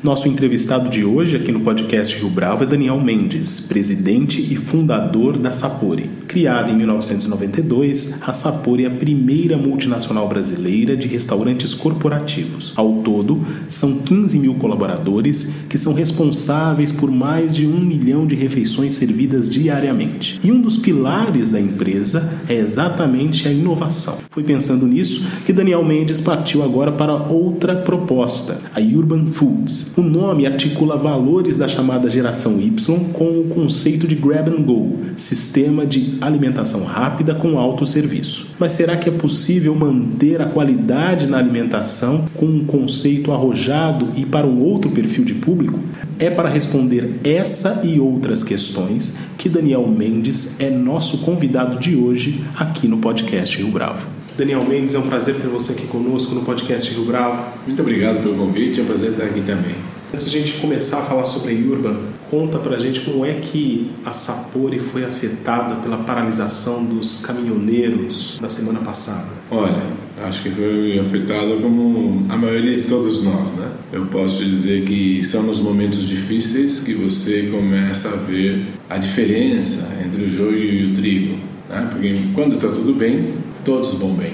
Nosso 0.00 0.28
entrevistado 0.28 0.88
de 0.88 1.04
hoje 1.04 1.34
aqui 1.34 1.50
no 1.50 1.60
podcast 1.60 2.16
Rio 2.16 2.30
Bravo 2.30 2.62
é 2.62 2.66
Daniel 2.66 3.00
Mendes, 3.00 3.58
presidente 3.58 4.40
e 4.40 4.54
fundador 4.54 5.36
da 5.36 5.50
Sapori. 5.50 6.08
Criada 6.28 6.70
em 6.70 6.76
1992, 6.76 8.22
a 8.22 8.32
Sapori 8.32 8.84
é 8.84 8.86
a 8.86 8.90
primeira 8.90 9.56
multinacional 9.56 10.28
brasileira 10.28 10.96
de 10.96 11.08
restaurantes 11.08 11.74
corporativos. 11.74 12.72
Ao 12.76 13.02
todo, 13.02 13.40
são 13.68 13.98
15 13.98 14.38
mil 14.38 14.54
colaboradores 14.54 15.64
que 15.68 15.76
são 15.76 15.94
responsáveis 15.94 16.92
por 16.92 17.10
mais 17.10 17.56
de 17.56 17.66
um 17.66 17.80
milhão 17.80 18.24
de 18.24 18.36
refeições 18.36 18.92
servidas 18.92 19.50
diariamente. 19.50 20.38
E 20.44 20.52
um 20.52 20.60
dos 20.60 20.76
pilares 20.76 21.50
da 21.50 21.60
empresa 21.60 22.38
é 22.48 22.54
exatamente 22.54 23.48
a 23.48 23.52
inovação. 23.52 24.18
Foi 24.30 24.44
pensando 24.44 24.86
nisso 24.86 25.26
que 25.44 25.52
Daniel 25.52 25.84
Mendes 25.84 26.20
partiu 26.20 26.62
agora 26.62 26.92
para 26.92 27.14
outra 27.14 27.74
proposta, 27.74 28.60
a 28.72 28.80
Urban 28.80 29.32
Foods. 29.32 29.87
O 29.98 30.02
nome 30.02 30.46
articula 30.46 30.96
valores 30.96 31.58
da 31.58 31.66
chamada 31.66 32.08
geração 32.08 32.60
Y 32.60 33.12
com 33.12 33.40
o 33.40 33.48
conceito 33.48 34.06
de 34.06 34.14
grab 34.14 34.48
and 34.48 34.62
go, 34.62 34.96
sistema 35.16 35.84
de 35.84 36.16
alimentação 36.20 36.84
rápida 36.84 37.34
com 37.34 37.58
alto 37.58 37.84
serviço. 37.84 38.46
Mas 38.60 38.70
será 38.70 38.96
que 38.96 39.08
é 39.08 39.12
possível 39.12 39.74
manter 39.74 40.40
a 40.40 40.46
qualidade 40.46 41.26
na 41.26 41.38
alimentação 41.38 42.26
com 42.36 42.46
um 42.46 42.64
conceito 42.64 43.32
arrojado 43.32 44.12
e 44.14 44.24
para 44.24 44.46
um 44.46 44.62
outro 44.62 44.92
perfil 44.92 45.24
de 45.24 45.34
público? 45.34 45.80
É 46.16 46.30
para 46.30 46.48
responder 46.48 47.18
essa 47.24 47.80
e 47.84 47.98
outras 47.98 48.44
questões 48.44 49.18
que 49.36 49.48
Daniel 49.48 49.84
Mendes 49.88 50.60
é 50.60 50.70
nosso 50.70 51.18
convidado 51.18 51.76
de 51.76 51.96
hoje 51.96 52.44
aqui 52.56 52.86
no 52.86 52.98
podcast 52.98 53.58
Rio 53.58 53.72
Bravo. 53.72 54.17
Daniel 54.38 54.64
Mendes, 54.68 54.94
é 54.94 54.98
um 55.00 55.08
prazer 55.08 55.34
ter 55.34 55.48
você 55.48 55.72
aqui 55.72 55.88
conosco 55.88 56.32
no 56.32 56.42
podcast 56.42 56.94
Rio 56.94 57.04
Bravo. 57.04 57.44
Muito 57.66 57.82
obrigado 57.82 58.22
pelo 58.22 58.36
convite, 58.36 58.78
é 58.78 58.84
um 58.84 58.86
prazer 58.86 59.10
estar 59.10 59.24
aqui 59.24 59.40
também. 59.40 59.74
Antes 60.14 60.30
de 60.30 60.38
a 60.38 60.40
gente 60.40 60.60
começar 60.60 61.00
a 61.00 61.02
falar 61.02 61.26
sobre 61.26 61.56
a 61.56 61.56
Urban, 61.56 61.96
conta 62.30 62.56
pra 62.60 62.78
gente 62.78 63.00
como 63.00 63.26
é 63.26 63.34
que 63.34 63.90
a 64.04 64.12
Sapori 64.12 64.78
foi 64.78 65.04
afetada 65.04 65.74
pela 65.82 65.98
paralisação 66.04 66.84
dos 66.84 67.18
caminhoneiros 67.26 68.38
na 68.40 68.48
semana 68.48 68.78
passada. 68.78 69.26
Olha, 69.50 69.82
acho 70.22 70.44
que 70.44 70.50
foi 70.50 71.00
afetada 71.00 71.56
como 71.56 72.24
a 72.28 72.36
maioria 72.36 72.76
de 72.76 72.82
todos 72.82 73.24
nós, 73.24 73.54
né? 73.54 73.68
Eu 73.92 74.06
posso 74.06 74.44
dizer 74.44 74.84
que 74.84 75.20
são 75.24 75.42
nos 75.42 75.58
momentos 75.58 76.06
difíceis 76.06 76.84
que 76.84 76.94
você 76.94 77.48
começa 77.50 78.10
a 78.10 78.16
ver 78.18 78.68
a 78.88 78.98
diferença 78.98 79.98
entre 80.06 80.22
o 80.22 80.30
joio 80.30 80.62
e 80.62 80.92
o 80.92 80.94
trigo, 80.94 81.38
né? 81.68 81.88
Porque 81.90 82.16
quando 82.36 82.54
está 82.54 82.68
tudo 82.68 82.94
bem, 82.94 83.34
todos 83.68 83.92
vão 83.98 84.14
bem. 84.14 84.32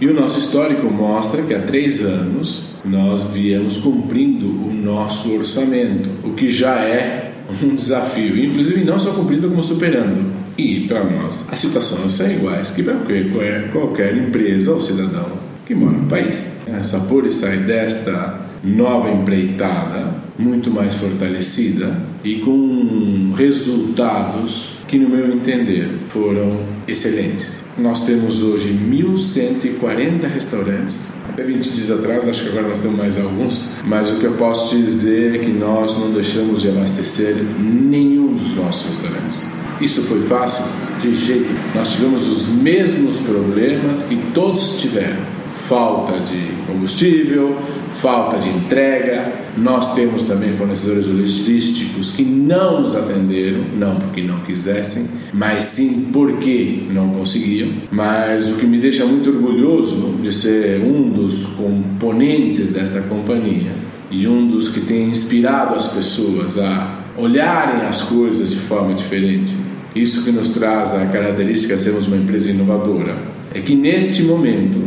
E 0.00 0.08
o 0.08 0.12
nosso 0.12 0.40
histórico 0.40 0.90
mostra 0.90 1.42
que 1.44 1.54
há 1.54 1.60
três 1.60 2.04
anos 2.04 2.64
nós 2.84 3.30
viemos 3.30 3.78
cumprindo 3.78 4.46
o 4.46 4.74
nosso 4.74 5.32
orçamento, 5.32 6.08
o 6.24 6.32
que 6.32 6.50
já 6.50 6.80
é 6.80 7.32
um 7.62 7.76
desafio, 7.76 8.36
inclusive 8.36 8.84
não 8.84 8.98
só 8.98 9.12
cumprindo 9.12 9.48
como 9.48 9.62
superando. 9.62 10.32
E 10.58 10.80
para 10.88 11.04
nós, 11.04 11.48
as 11.48 11.60
situações 11.60 12.12
são 12.12 12.28
iguais 12.28 12.72
que 12.72 12.82
para 12.82 12.94
qualquer, 12.94 13.70
qualquer 13.70 14.16
empresa 14.16 14.72
ou 14.72 14.80
cidadão 14.80 15.28
que 15.64 15.76
mora 15.76 15.96
no 15.96 16.08
país. 16.08 16.56
Essa 16.66 16.98
por 16.98 17.30
sai 17.30 17.58
desta 17.58 18.40
nova 18.64 19.12
empreitada 19.12 20.12
muito 20.36 20.72
mais 20.72 20.94
fortalecida 20.94 22.00
e 22.24 22.36
com 22.40 23.32
resultados 23.36 24.72
que, 24.88 24.98
no 24.98 25.08
meu 25.08 25.32
entender, 25.32 25.88
foram 26.08 26.58
excelentes. 26.86 27.66
Nós 27.78 28.04
temos 28.04 28.42
hoje 28.42 28.72
1.140 28.72 30.26
restaurantes. 30.32 31.20
Até 31.28 31.42
20 31.42 31.70
dias 31.70 31.90
atrás, 31.90 32.28
acho 32.28 32.42
que 32.42 32.48
agora 32.50 32.68
nós 32.68 32.80
temos 32.80 32.96
mais 32.96 33.18
alguns, 33.18 33.74
mas 33.84 34.10
o 34.10 34.18
que 34.18 34.24
eu 34.24 34.34
posso 34.34 34.76
dizer 34.76 35.34
é 35.34 35.38
que 35.38 35.50
nós 35.50 35.98
não 35.98 36.12
deixamos 36.12 36.62
de 36.62 36.68
abastecer 36.68 37.36
nenhum 37.36 38.34
dos 38.34 38.54
nossos 38.54 38.88
restaurantes. 38.88 39.48
Isso 39.80 40.02
foi 40.02 40.22
fácil? 40.22 40.64
De 41.00 41.14
jeito. 41.14 41.52
Nós 41.74 41.92
tivemos 41.92 42.28
os 42.28 42.48
mesmos 42.50 43.20
problemas 43.20 44.04
que 44.04 44.16
todos 44.32 44.80
tiveram: 44.80 45.24
falta 45.68 46.20
de 46.20 46.52
combustível, 46.66 47.56
falta 48.00 48.38
de 48.38 48.48
entrega. 48.48 49.32
Nós 49.56 49.94
temos 49.94 50.24
também 50.24 50.56
fornecedores 50.56 51.08
logísticos 51.08 52.16
que 52.16 52.24
não 52.24 52.82
nos 52.82 52.96
atenderam, 52.96 53.64
não 53.76 53.96
porque 53.96 54.22
não 54.22 54.40
quisessem, 54.40 55.08
mas 55.32 55.64
sim 55.64 56.10
porque 56.12 56.84
não 56.90 57.10
conseguiam. 57.10 57.68
Mas 57.90 58.48
o 58.48 58.54
que 58.54 58.66
me 58.66 58.78
deixa 58.78 59.04
muito 59.04 59.30
orgulhoso 59.30 60.18
de 60.22 60.32
ser 60.32 60.80
um 60.80 61.10
dos 61.10 61.46
componentes 61.54 62.72
desta 62.72 63.00
companhia 63.02 63.72
e 64.10 64.28
um 64.28 64.46
dos 64.46 64.68
que 64.68 64.80
tem 64.80 65.04
inspirado 65.04 65.74
as 65.74 65.94
pessoas 65.94 66.58
a 66.58 67.02
olharem 67.16 67.86
as 67.86 68.02
coisas 68.02 68.50
de 68.50 68.56
forma 68.56 68.94
diferente. 68.94 69.52
Isso 69.94 70.24
que 70.24 70.30
nos 70.30 70.50
traz 70.50 70.94
a 70.94 71.06
característica 71.06 71.76
de 71.76 71.82
sermos 71.82 72.08
uma 72.08 72.16
empresa 72.16 72.50
inovadora. 72.50 73.16
É 73.54 73.60
que 73.60 73.74
neste 73.74 74.22
momento 74.22 74.78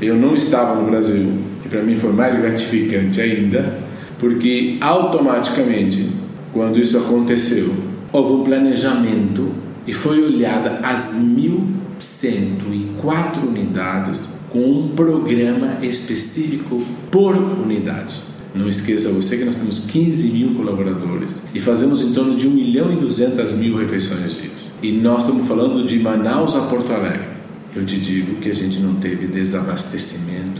eu 0.00 0.16
não 0.16 0.34
estava 0.34 0.80
no 0.80 0.90
Brasil, 0.90 1.32
e 1.64 1.68
para 1.68 1.82
mim 1.82 1.98
foi 1.98 2.12
mais 2.12 2.38
gratificante 2.38 3.20
ainda, 3.20 3.82
porque 4.18 4.78
automaticamente, 4.80 6.08
quando 6.52 6.78
isso 6.78 6.96
aconteceu, 6.98 7.74
houve 8.12 8.34
um 8.34 8.44
planejamento 8.44 9.50
e 9.86 9.92
foi 9.92 10.22
olhada 10.22 10.78
as 10.82 11.20
1.104 11.20 13.42
unidades 13.46 14.40
com 14.50 14.60
um 14.60 14.88
programa 14.90 15.78
específico 15.82 16.82
por 17.10 17.36
unidade. 17.36 18.14
Não 18.54 18.68
esqueça 18.68 19.10
você 19.10 19.36
que 19.36 19.44
nós 19.44 19.56
temos 19.56 19.90
15 19.90 20.30
mil 20.30 20.54
colaboradores 20.54 21.48
e 21.52 21.60
fazemos 21.60 22.00
em 22.02 22.12
torno 22.12 22.36
de 22.36 22.46
1 22.46 22.50
milhão 22.52 22.92
e 22.92 22.96
200 22.96 23.54
mil 23.54 23.76
refeições 23.76 24.40
dias. 24.40 24.78
E 24.80 24.92
nós 24.92 25.24
estamos 25.24 25.48
falando 25.48 25.84
de 25.84 25.98
Manaus 25.98 26.54
a 26.54 26.60
Porto 26.66 26.92
Alegre. 26.92 27.34
Eu 27.74 27.84
te 27.84 27.98
digo 27.98 28.36
que 28.36 28.48
a 28.48 28.54
gente 28.54 28.78
não 28.78 28.94
teve 28.94 29.26
desabastecimento 29.26 30.53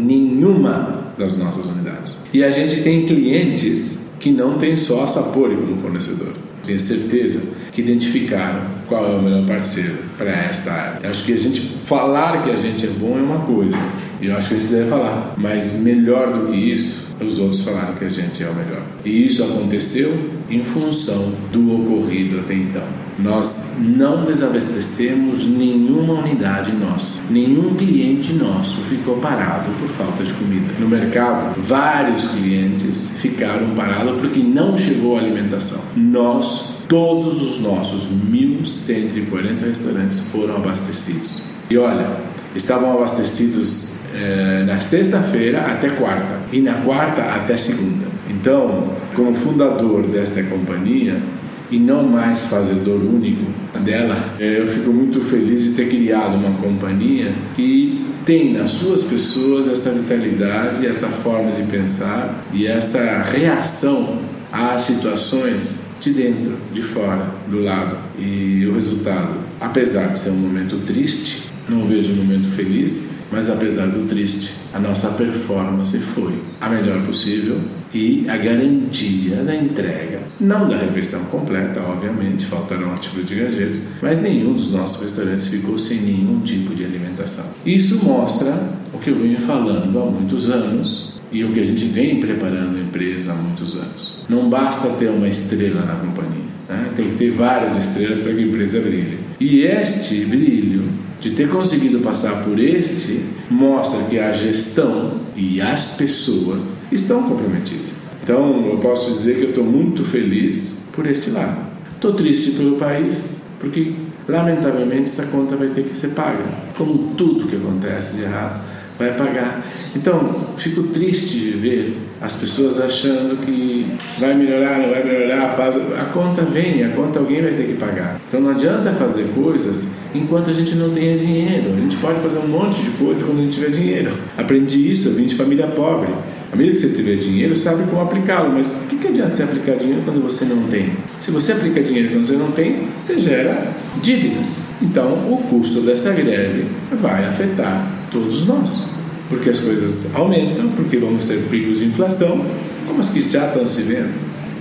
nenhuma 0.00 1.12
das 1.18 1.36
nossas 1.36 1.66
unidades. 1.66 2.18
E 2.32 2.42
a 2.42 2.50
gente 2.50 2.82
tem 2.82 3.06
clientes 3.06 4.10
que 4.18 4.30
não 4.30 4.58
tem 4.58 4.76
só 4.76 5.04
a 5.04 5.08
Sapori 5.08 5.56
como 5.56 5.76
fornecedor. 5.78 6.32
Tenho 6.64 6.80
certeza 6.80 7.40
que 7.72 7.80
identificaram 7.80 8.62
qual 8.86 9.10
é 9.10 9.16
o 9.16 9.22
melhor 9.22 9.46
parceiro 9.46 9.98
para 10.18 10.30
esta 10.30 10.72
área. 10.72 11.10
Acho 11.10 11.24
que 11.24 11.32
a 11.32 11.38
gente 11.38 11.60
falar 11.84 12.42
que 12.42 12.50
a 12.50 12.56
gente 12.56 12.86
é 12.86 12.90
bom 12.90 13.18
é 13.18 13.22
uma 13.22 13.40
coisa, 13.40 13.78
e 14.20 14.26
eu 14.26 14.36
acho 14.36 14.48
que 14.48 14.54
a 14.54 14.58
gente 14.58 14.70
deve 14.70 14.90
falar, 14.90 15.34
mas 15.38 15.80
melhor 15.80 16.32
do 16.32 16.52
que 16.52 16.56
isso, 16.56 17.16
os 17.20 17.38
outros 17.38 17.62
falaram 17.62 17.94
que 17.94 18.04
a 18.04 18.08
gente 18.08 18.42
é 18.42 18.48
o 18.48 18.54
melhor. 18.54 18.82
E 19.04 19.26
isso 19.26 19.42
aconteceu 19.42 20.12
em 20.50 20.62
função 20.64 21.32
do 21.50 21.82
ocorrido 21.82 22.40
até 22.40 22.54
então. 22.54 22.99
Nós 23.22 23.76
não 23.78 24.24
desabastecemos 24.24 25.46
nenhuma 25.46 26.14
unidade 26.14 26.72
nossa. 26.72 27.22
Nenhum 27.28 27.74
cliente 27.74 28.32
nosso 28.32 28.80
ficou 28.82 29.16
parado 29.16 29.70
por 29.78 29.88
falta 29.88 30.24
de 30.24 30.32
comida. 30.32 30.72
No 30.78 30.88
mercado, 30.88 31.60
vários 31.60 32.28
clientes 32.28 33.18
ficaram 33.18 33.74
parados 33.74 34.20
porque 34.20 34.40
não 34.40 34.76
chegou 34.76 35.16
a 35.16 35.20
alimentação. 35.20 35.80
Nós, 35.96 36.82
todos 36.88 37.42
os 37.42 37.60
nossos 37.60 38.08
1.140 38.10 39.66
restaurantes 39.66 40.20
foram 40.28 40.56
abastecidos. 40.56 41.44
E 41.68 41.76
olha, 41.76 42.16
estavam 42.56 42.92
abastecidos 42.94 44.00
eh, 44.14 44.64
na 44.66 44.80
sexta-feira 44.80 45.60
até 45.60 45.90
quarta 45.90 46.40
e 46.52 46.60
na 46.60 46.74
quarta 46.80 47.22
até 47.22 47.56
segunda. 47.56 48.06
Então, 48.28 48.88
como 49.14 49.34
fundador 49.34 50.06
desta 50.06 50.42
companhia, 50.42 51.20
e 51.70 51.78
não 51.78 52.02
mais 52.02 52.46
fazedor 52.46 53.00
único 53.00 53.44
dela, 53.80 54.34
eu 54.38 54.66
fico 54.66 54.90
muito 54.90 55.20
feliz 55.20 55.64
de 55.64 55.70
ter 55.72 55.88
criado 55.88 56.34
uma 56.34 56.58
companhia 56.58 57.32
que 57.54 58.04
tem 58.24 58.52
nas 58.52 58.70
suas 58.70 59.04
pessoas 59.04 59.68
essa 59.68 59.92
vitalidade, 59.92 60.86
essa 60.86 61.06
forma 61.06 61.52
de 61.52 61.62
pensar 61.64 62.44
e 62.52 62.66
essa 62.66 63.22
reação 63.22 64.18
às 64.52 64.82
situações 64.82 65.86
de 66.00 66.12
dentro, 66.12 66.56
de 66.72 66.82
fora, 66.82 67.34
do 67.48 67.60
lado. 67.60 67.96
E 68.18 68.66
o 68.66 68.74
resultado, 68.74 69.34
apesar 69.60 70.08
de 70.08 70.18
ser 70.18 70.30
um 70.30 70.36
momento 70.36 70.84
triste, 70.86 71.50
não 71.68 71.86
vejo 71.86 72.12
um 72.12 72.16
momento 72.16 72.48
feliz, 72.54 73.19
Mas 73.30 73.48
apesar 73.48 73.86
do 73.86 74.08
triste, 74.08 74.52
a 74.72 74.78
nossa 74.78 75.10
performance 75.10 75.96
foi 75.98 76.34
a 76.60 76.68
melhor 76.68 77.02
possível 77.06 77.60
e 77.92 78.28
a 78.28 78.36
garantia 78.36 79.36
da 79.36 79.54
entrega, 79.54 80.20
não 80.40 80.68
da 80.68 80.76
refeição 80.76 81.24
completa, 81.24 81.80
obviamente, 81.80 82.44
faltaram 82.44 82.92
artigos 82.92 83.26
de 83.26 83.34
granjeiros, 83.34 83.78
mas 84.00 84.20
nenhum 84.20 84.52
dos 84.52 84.72
nossos 84.72 85.04
restaurantes 85.04 85.48
ficou 85.48 85.78
sem 85.78 85.98
nenhum 85.98 86.40
tipo 86.40 86.74
de 86.74 86.84
alimentação. 86.84 87.46
Isso 87.64 88.04
mostra 88.04 88.52
o 88.92 88.98
que 88.98 89.10
eu 89.10 89.16
venho 89.16 89.40
falando 89.40 89.98
há 89.98 90.06
muitos 90.06 90.50
anos 90.50 91.20
e 91.32 91.44
o 91.44 91.52
que 91.52 91.60
a 91.60 91.64
gente 91.64 91.84
vem 91.84 92.20
preparando 92.20 92.76
a 92.76 92.80
empresa 92.80 93.32
há 93.32 93.34
muitos 93.34 93.76
anos. 93.76 94.24
Não 94.28 94.50
basta 94.50 94.88
ter 94.90 95.08
uma 95.08 95.28
estrela 95.28 95.84
na 95.84 95.94
companhia, 95.94 96.44
né? 96.68 96.92
tem 96.96 97.10
que 97.10 97.16
ter 97.16 97.30
várias 97.32 97.76
estrelas 97.76 98.20
para 98.20 98.32
que 98.34 98.40
a 98.40 98.46
empresa 98.46 98.80
brilhe. 98.80 99.18
E 99.38 99.62
este 99.62 100.24
brilho, 100.26 100.84
de 101.20 101.30
ter 101.32 101.48
conseguido 101.48 102.00
passar 102.00 102.44
por 102.44 102.58
este, 102.58 103.24
mostra 103.50 104.04
que 104.04 104.18
a 104.18 104.32
gestão 104.32 105.20
e 105.36 105.60
as 105.60 105.96
pessoas 105.96 106.86
estão 106.90 107.28
comprometidas. 107.28 107.98
Então, 108.22 108.66
eu 108.66 108.78
posso 108.78 109.10
dizer 109.10 109.36
que 109.36 109.42
eu 109.42 109.48
estou 109.50 109.64
muito 109.64 110.04
feliz 110.04 110.88
por 110.92 111.06
este 111.06 111.30
lado. 111.30 111.70
Estou 111.94 112.14
triste 112.14 112.52
pelo 112.52 112.76
país, 112.76 113.42
porque 113.58 113.94
lamentavelmente 114.26 115.04
essa 115.04 115.26
conta 115.26 115.56
vai 115.56 115.68
ter 115.68 115.84
que 115.84 115.96
ser 115.96 116.08
paga, 116.08 116.44
como 116.76 117.14
tudo 117.14 117.46
que 117.46 117.56
acontece 117.56 118.16
de 118.16 118.22
errado 118.22 118.70
vai 119.00 119.16
pagar. 119.16 119.66
Então, 119.96 120.48
fico 120.58 120.84
triste 120.84 121.38
de 121.38 121.50
ver 121.52 121.96
as 122.20 122.34
pessoas 122.34 122.78
achando 122.80 123.40
que 123.44 123.86
vai 124.18 124.34
melhorar, 124.34 124.78
não 124.78 124.90
vai 124.90 125.02
melhorar, 125.02 125.54
faz... 125.56 125.76
a 125.76 126.04
conta 126.12 126.42
vem, 126.42 126.84
a 126.84 126.90
conta 126.90 127.18
alguém 127.18 127.40
vai 127.40 127.52
ter 127.52 127.66
que 127.66 127.74
pagar. 127.74 128.20
Então 128.28 128.40
não 128.40 128.50
adianta 128.50 128.92
fazer 128.92 129.32
coisas 129.34 129.88
enquanto 130.14 130.50
a 130.50 130.52
gente 130.52 130.74
não 130.74 130.90
tenha 130.92 131.16
dinheiro. 131.16 131.72
A 131.74 131.80
gente 131.80 131.96
pode 131.96 132.20
fazer 132.20 132.38
um 132.38 132.48
monte 132.48 132.82
de 132.82 132.90
coisa 132.90 133.24
quando 133.24 133.38
a 133.38 133.42
gente 133.42 133.54
tiver 133.54 133.70
dinheiro. 133.70 134.12
Aprendi 134.36 134.90
isso, 134.90 135.08
eu 135.08 135.14
vim 135.14 135.24
de 135.24 135.34
família 135.34 135.66
pobre. 135.68 136.10
À 136.52 136.56
medida 136.56 136.74
que 136.74 136.82
você 136.82 136.96
tiver 136.96 137.16
dinheiro, 137.16 137.56
sabe 137.56 137.84
como 137.84 138.02
aplicá-lo, 138.02 138.52
mas 138.52 138.84
o 138.84 138.88
que, 138.88 138.96
que 138.96 139.06
adianta 139.06 139.30
você 139.30 139.44
aplicar 139.44 139.76
dinheiro 139.76 140.02
quando 140.04 140.20
você 140.20 140.44
não 140.44 140.64
tem? 140.64 140.96
Se 141.20 141.30
você 141.30 141.52
aplica 141.52 141.80
dinheiro 141.80 142.10
quando 142.10 142.26
você 142.26 142.34
não 142.34 142.50
tem, 142.50 142.88
você 142.96 143.20
gera 143.20 143.68
dívidas. 144.02 144.56
Então, 144.82 145.12
o 145.32 145.44
custo 145.48 145.80
dessa 145.82 146.12
greve 146.12 146.66
vai 146.90 147.24
afetar 147.24 147.86
todos 148.10 148.46
nós, 148.46 148.90
porque 149.30 149.48
as 149.48 149.60
coisas 149.60 150.14
aumentam, 150.14 150.70
porque 150.70 150.98
vamos 150.98 151.24
ter 151.24 151.38
picos 151.48 151.78
de 151.78 151.86
inflação, 151.86 152.44
como 152.86 153.00
as 153.00 153.10
que 153.12 153.22
já 153.22 153.46
estão 153.46 153.66
se 153.66 153.82
vendo. 153.82 154.12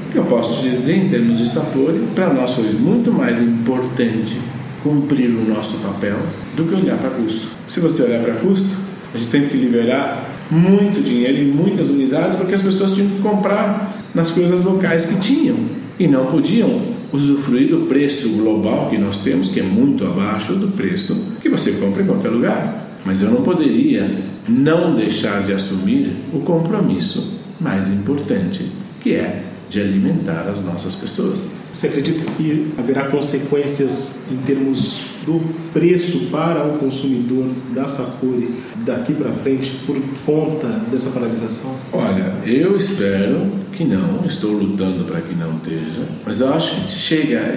O 0.07 0.12
que 0.12 0.18
eu 0.18 0.25
posso 0.25 0.62
dizer 0.62 0.95
em 0.95 1.10
termos 1.10 1.39
de 1.39 1.50
sabor, 1.50 1.94
para 2.16 2.31
nós 2.31 2.54
foi 2.54 2.71
muito 2.71 3.12
mais 3.12 3.42
importante 3.42 4.38
cumprir 4.83 5.30
o 5.30 5.50
nosso 5.50 5.80
papel 5.80 6.18
do 6.56 6.63
que 6.63 6.75
olhar 6.75 6.98
para 6.98 7.10
custo. 7.10 7.48
Se 7.68 7.80
você 7.80 8.04
olhar 8.04 8.21
para 8.21 8.36
custo, 8.36 8.77
a 9.13 9.18
gente 9.18 9.30
tem 9.30 9.48
que 9.48 9.57
liberar 9.57 10.30
muito 10.51 11.04
dinheiro 11.04 11.39
e 11.39 11.45
muitas 11.45 11.89
unidades 11.89 12.38
porque 12.38 12.54
as 12.54 12.62
pessoas 12.62 12.94
tinham 12.94 13.10
que 13.10 13.21
comprar 13.21 14.04
nas 14.13 14.31
coisas 14.31 14.63
locais 14.63 15.07
que 15.07 15.19
tinham 15.19 15.57
e 16.00 16.07
não 16.07 16.27
podiam 16.27 16.81
usufruir 17.12 17.69
do 17.69 17.88
preço 17.88 18.30
global 18.30 18.88
que 18.89 18.98
nós 18.98 19.19
temos, 19.24 19.50
que 19.50 19.60
é 19.60 19.63
muito 19.63 20.06
abaixo 20.06 20.54
do 20.54 20.69
preço 20.69 21.33
que 21.42 21.50
você 21.50 21.74
compra 21.74 22.04
em 22.04 22.06
qualquer 22.06 22.30
lugar. 22.30 22.88
Mas 23.09 23.23
eu 23.23 23.31
não 23.31 23.41
poderia 23.41 24.07
não 24.47 24.95
deixar 24.95 25.41
de 25.41 25.51
assumir 25.51 26.15
o 26.31 26.41
compromisso 26.41 27.39
mais 27.59 27.91
importante, 27.91 28.69
que 29.01 29.15
é 29.15 29.45
de 29.67 29.81
alimentar 29.81 30.47
as 30.47 30.63
nossas 30.63 30.94
pessoas. 30.94 31.50
Você 31.73 31.88
acredita 31.88 32.23
que 32.33 32.71
haverá 32.77 33.07
consequências 33.07 34.25
em 34.31 34.38
termos 34.38 35.01
do 35.25 35.41
preço 35.73 36.27
para 36.31 36.63
o 36.63 36.77
consumidor 36.77 37.47
da 37.73 37.88
Sapori 37.88 38.53
daqui 38.85 39.13
para 39.13 39.31
frente 39.31 39.71
por 39.88 40.00
conta 40.23 40.67
dessa 40.91 41.09
paralisação? 41.09 41.75
Olha, 41.91 42.35
eu 42.45 42.77
espero 42.77 43.50
que 43.71 43.85
não, 43.85 44.23
estou 44.23 44.51
lutando 44.51 45.03
para 45.06 45.21
que 45.21 45.33
não 45.33 45.57
esteja, 45.57 46.07
mas 46.23 46.41
eu 46.41 46.53
acho 46.53 46.81
que 46.81 46.91
chega 46.91 47.56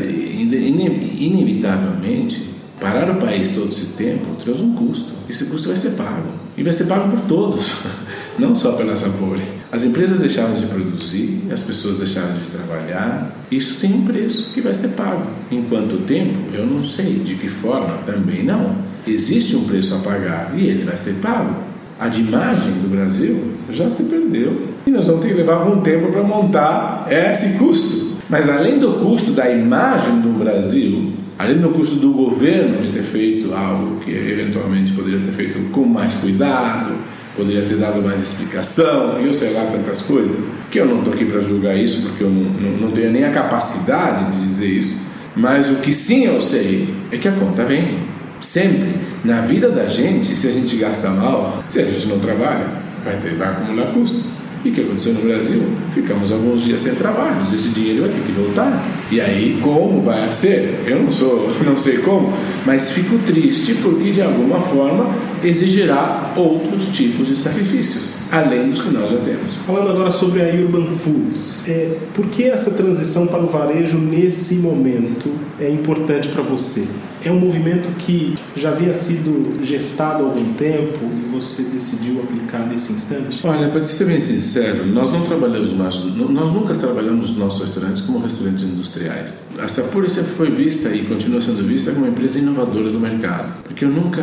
inevitavelmente 1.19 2.53
parar 2.83 3.09
o 3.09 3.15
país 3.15 3.55
todo 3.55 3.69
esse 3.69 3.93
tempo 3.93 4.35
traz 4.45 4.61
um 4.61 4.75
custo. 4.75 5.13
Esse 5.31 5.47
custo 5.47 5.69
vai 5.69 5.77
ser 5.77 5.91
pago 5.91 6.29
e 6.57 6.63
vai 6.65 6.73
ser 6.73 6.85
pago 6.87 7.09
por 7.11 7.21
todos, 7.23 7.85
não 8.37 8.55
só 8.55 8.73
pela 8.73 8.97
Sapori. 8.97 9.41
As 9.71 9.85
empresas 9.85 10.19
deixaram 10.19 10.55
de 10.57 10.67
produzir, 10.67 11.45
as 11.51 11.63
pessoas 11.63 11.99
deixaram 11.99 12.35
de 12.35 12.45
trabalhar. 12.51 13.35
Isso 13.51 13.77
tem 13.81 13.95
um 13.95 14.05
preço 14.05 14.53
que 14.53 14.61
vai 14.61 14.75
ser 14.75 14.89
pago. 14.89 15.25
Em 15.51 15.63
quanto 15.63 15.99
tempo, 15.99 16.39
eu 16.53 16.67
não 16.67 16.85
sei. 16.85 17.21
De 17.21 17.37
que 17.37 17.49
forma, 17.49 17.99
também 18.05 18.43
não. 18.43 18.77
Existe 19.07 19.57
um 19.57 19.65
preço 19.65 19.95
a 19.95 19.99
pagar 20.01 20.53
e 20.55 20.67
ele 20.67 20.85
vai 20.85 20.97
ser 20.97 21.15
pago. 21.23 21.57
A 21.99 22.09
de 22.09 22.21
imagem 22.21 22.73
do 22.83 22.91
Brasil 22.91 23.55
já 23.71 23.89
se 23.89 24.05
perdeu. 24.05 24.69
E 24.87 24.91
nós 24.91 25.07
vamos 25.07 25.23
ter 25.23 25.29
que 25.29 25.35
levar 25.35 25.55
algum 25.55 25.81
tempo 25.81 26.11
para 26.11 26.23
montar 26.23 27.07
esse 27.09 27.57
custo. 27.59 28.19
Mas 28.29 28.49
além 28.49 28.79
do 28.79 28.95
custo 28.95 29.31
da 29.31 29.51
imagem 29.51 30.21
do 30.21 30.39
Brasil, 30.39 31.13
além 31.43 31.59
do 31.59 31.71
custo 31.71 31.97
do 31.97 32.13
governo 32.13 32.81
de 32.81 32.93
ter 32.93 33.03
feito 33.03 33.53
algo 33.53 33.99
que 34.01 34.13
eventualmente 34.13 34.93
poderia 34.93 35.19
ter 35.19 35.33
feito 35.33 35.59
com 35.71 35.85
mais 35.85 36.15
cuidado, 36.15 36.95
poderia 37.37 37.63
ter 37.63 37.77
dado 37.77 38.01
mais 38.01 38.23
explicação, 38.23 39.21
e 39.21 39.27
eu 39.27 39.35
sei 39.35 39.53
lá 39.53 39.67
tantas 39.67 40.03
coisas, 40.03 40.53
que 40.71 40.79
eu 40.79 40.87
não 40.87 40.99
estou 40.99 41.13
aqui 41.13 41.25
para 41.25 41.41
julgar 41.41 41.77
isso, 41.77 42.09
porque 42.09 42.23
eu 42.23 42.31
não, 42.31 42.45
não, 42.45 42.79
não 42.79 42.91
tenho 42.93 43.11
nem 43.11 43.25
a 43.25 43.33
capacidade 43.33 44.37
de 44.37 44.47
dizer 44.47 44.69
isso, 44.69 45.11
mas 45.35 45.69
o 45.69 45.77
que 45.77 45.93
sim 45.93 46.27
eu 46.27 46.41
sei 46.41 46.89
é 47.11 47.17
que 47.17 47.27
a 47.27 47.33
conta 47.33 47.65
vem. 47.65 48.13
Sempre. 48.41 48.97
Na 49.25 49.41
vida 49.41 49.71
da 49.71 49.89
gente, 49.89 50.37
se 50.37 50.49
a 50.49 50.51
gente 50.51 50.77
gasta 50.77 51.09
mal, 51.11 51.63
se 51.69 51.81
a 51.81 51.85
gente 51.85 52.07
não 52.07 52.19
trabalha, 52.19 52.67
vai, 53.05 53.17
ter, 53.19 53.37
vai 53.37 53.49
acumular 53.49 53.93
custo. 53.93 54.29
E 54.65 54.69
o 54.69 54.73
que 54.73 54.81
aconteceu 54.81 55.15
no 55.15 55.23
Brasil? 55.23 55.61
Ficamos 55.93 56.31
alguns 56.31 56.63
dias 56.63 56.81
sem 56.81 56.95
trabalho, 56.95 57.43
esse 57.43 57.71
dinheiro 57.71 58.03
vai 58.03 58.11
ter 58.11 58.21
que 58.21 58.33
voltar. 58.33 58.85
E 59.11 59.21
aí, 59.21 59.59
como 59.61 60.03
vai 60.03 60.31
ser? 60.31 60.85
Eu 60.87 61.03
não 61.03 61.11
sou, 61.13 61.51
não 61.67 61.77
sei 61.77 61.99
como, 61.99 62.33
mas 62.65 62.93
fico 62.93 63.19
triste 63.27 63.75
porque 63.83 64.13
de 64.13 64.23
alguma 64.23 64.61
forma 64.61 65.13
exigirá 65.43 66.33
outros 66.37 66.91
tipos 66.91 67.27
de 67.27 67.37
sacrifícios, 67.37 68.19
além 68.31 68.71
dos 68.71 68.83
que 68.83 68.91
nós 68.91 69.11
já 69.11 69.19
temos. 69.19 69.55
Falando 69.67 69.91
agora 69.91 70.13
sobre 70.13 70.41
a 70.43 70.55
Urban 70.55 70.93
Foods, 70.93 71.65
é, 71.69 71.99
por 72.15 72.27
que 72.27 72.45
essa 72.45 72.73
transição 72.73 73.27
para 73.27 73.43
o 73.43 73.49
varejo 73.49 73.99
nesse 73.99 74.57
momento 74.57 75.29
é 75.61 75.69
importante 75.69 76.29
para 76.29 76.43
você? 76.43 76.87
É 77.25 77.31
um 77.31 77.39
movimento 77.39 77.89
que 77.99 78.35
já 78.57 78.71
havia 78.71 78.93
sido 78.93 79.65
gestado 79.65 80.25
há 80.25 80.27
algum 80.27 80.55
tempo 80.55 80.99
e 81.05 81.31
você 81.31 81.63
decidiu 81.65 82.21
aplicar 82.21 82.67
nesse 82.67 82.93
instante? 82.93 83.41
Olha, 83.47 83.69
para 83.69 83.87
ser 83.87 84.07
bem 84.07 84.21
sincero, 84.21 84.85
nós 84.87 85.13
não 85.13 85.25
trabalhamos 85.25 85.73
mais, 85.73 86.05
nós 86.05 86.53
nunca 86.53 86.75
trabalhamos 86.75 87.29
nos 87.29 87.39
nossos 87.39 87.63
restaurantes 87.63 88.03
como 88.03 88.19
restaurantes 88.19 88.65
industriais. 88.65 89.51
A 89.59 89.69
Sapuri 89.69 90.11
sempre 90.11 90.33
foi 90.33 90.51
vista 90.51 90.89
e 90.89 91.05
continua 91.05 91.41
sendo 91.41 91.67
vista 91.67 91.93
como 91.93 92.07
uma 92.07 92.11
empresa 92.11 92.41
inovadora 92.41 92.91
do 92.91 92.99
mercado, 92.99 93.63
porque 93.63 93.85
eu 93.85 93.91
nunca 93.91 94.23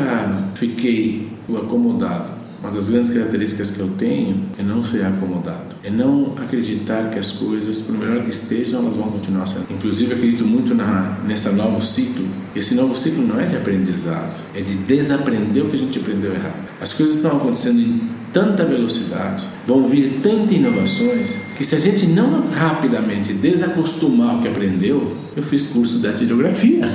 fiquei 0.56 1.30
acomodado 1.58 2.39
uma 2.62 2.72
das 2.72 2.90
grandes 2.90 3.12
características 3.12 3.72
que 3.72 3.80
eu 3.80 3.88
tenho 3.98 4.44
é 4.58 4.64
não 4.64 4.84
ser 4.84 5.06
acomodado, 5.06 5.76
é 5.84 5.90
não 5.90 6.34
acreditar 6.38 7.10
que 7.10 7.18
as 7.18 7.32
coisas, 7.32 7.82
por 7.82 7.98
melhor 7.98 8.24
que 8.24 8.30
estejam, 8.30 8.82
elas 8.82 8.96
vão 8.96 9.10
continuar 9.10 9.46
sendo. 9.46 9.68
Inclusive, 9.70 10.14
acredito 10.14 10.46
muito 10.46 10.76
na, 10.76 11.18
nessa 11.26 11.54
novo 11.54 11.82
ciclo. 11.82 12.28
Esse 12.56 12.76
novo 12.76 12.98
ciclo 12.98 13.26
não 13.26 13.40
é 13.40 13.46
de 13.46 13.56
aprendizado, 13.56 14.38
é 14.54 14.62
de 14.62 14.76
desaprender 14.76 15.66
o 15.66 15.70
que 15.70 15.76
a 15.76 15.80
gente 15.80 16.00
aprendeu 16.00 16.34
errado. 16.34 16.70
As 16.82 16.92
coisas 16.92 17.16
estão 17.16 17.38
acontecendo 17.38 17.80
em 17.80 18.02
tanta 18.34 18.66
velocidade, 18.66 19.46
vão 19.66 19.88
vir 19.88 20.20
tantas 20.22 20.52
inovações, 20.52 21.36
que 21.58 21.64
se 21.64 21.76
a 21.76 21.80
gente 21.80 22.06
não 22.08 22.50
rapidamente 22.52 23.34
desacostumar 23.34 24.38
o 24.38 24.42
que 24.42 24.48
aprendeu, 24.48 25.16
eu 25.36 25.44
fiz 25.44 25.72
curso 25.72 26.00
de 26.00 26.12
tirografia 26.14 26.90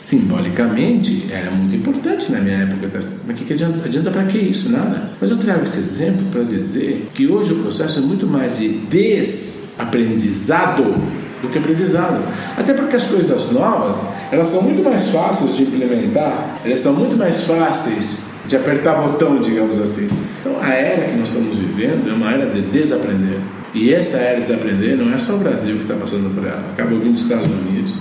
simbolicamente 0.00 1.26
era 1.30 1.50
muito 1.50 1.76
importante 1.76 2.32
na 2.32 2.40
minha 2.40 2.62
época. 2.62 2.88
Mas 2.94 3.20
o 3.28 3.34
que, 3.34 3.44
que 3.44 3.52
adianta, 3.52 3.84
adianta 3.84 4.10
para 4.10 4.24
que 4.24 4.38
isso? 4.38 4.70
Nada. 4.70 5.10
Mas 5.20 5.30
eu 5.30 5.36
trago 5.36 5.62
esse 5.62 5.78
exemplo 5.78 6.24
para 6.32 6.42
dizer 6.42 7.10
que 7.12 7.26
hoje 7.26 7.52
o 7.52 7.56
processo 7.56 7.98
é 7.98 8.02
muito 8.02 8.26
mais 8.26 8.56
de 8.56 8.68
desaprendizado 8.68 10.84
do 11.42 11.48
que 11.50 11.58
aprendizado. 11.58 12.18
Até 12.56 12.72
porque 12.72 12.96
as 12.96 13.08
coisas 13.08 13.52
novas, 13.52 14.08
elas 14.32 14.48
são 14.48 14.62
muito 14.62 14.82
mais 14.82 15.08
fáceis 15.08 15.54
de 15.54 15.64
implementar, 15.64 16.58
elas 16.64 16.80
são 16.80 16.94
muito 16.94 17.14
mais 17.14 17.44
fáceis 17.44 18.22
de 18.46 18.56
apertar 18.56 19.02
botão, 19.02 19.38
digamos 19.38 19.78
assim. 19.78 20.08
Então 20.40 20.58
a 20.62 20.70
era 20.70 21.10
que 21.10 21.16
nós 21.18 21.28
estamos 21.28 21.54
vivendo 21.54 22.08
é 22.08 22.14
uma 22.14 22.32
era 22.32 22.46
de 22.46 22.62
desaprender. 22.62 23.40
E 23.74 23.92
essa 23.92 24.16
era 24.16 24.40
de 24.40 24.46
desaprender 24.46 24.96
não 24.96 25.12
é 25.12 25.18
só 25.18 25.34
o 25.34 25.40
Brasil 25.40 25.76
que 25.76 25.82
está 25.82 25.94
passando 25.94 26.34
por 26.34 26.46
ela, 26.46 26.64
acaba 26.72 26.88
vindo 26.88 27.12
dos 27.12 27.20
Estados 27.22 27.46
Unidos, 27.46 28.00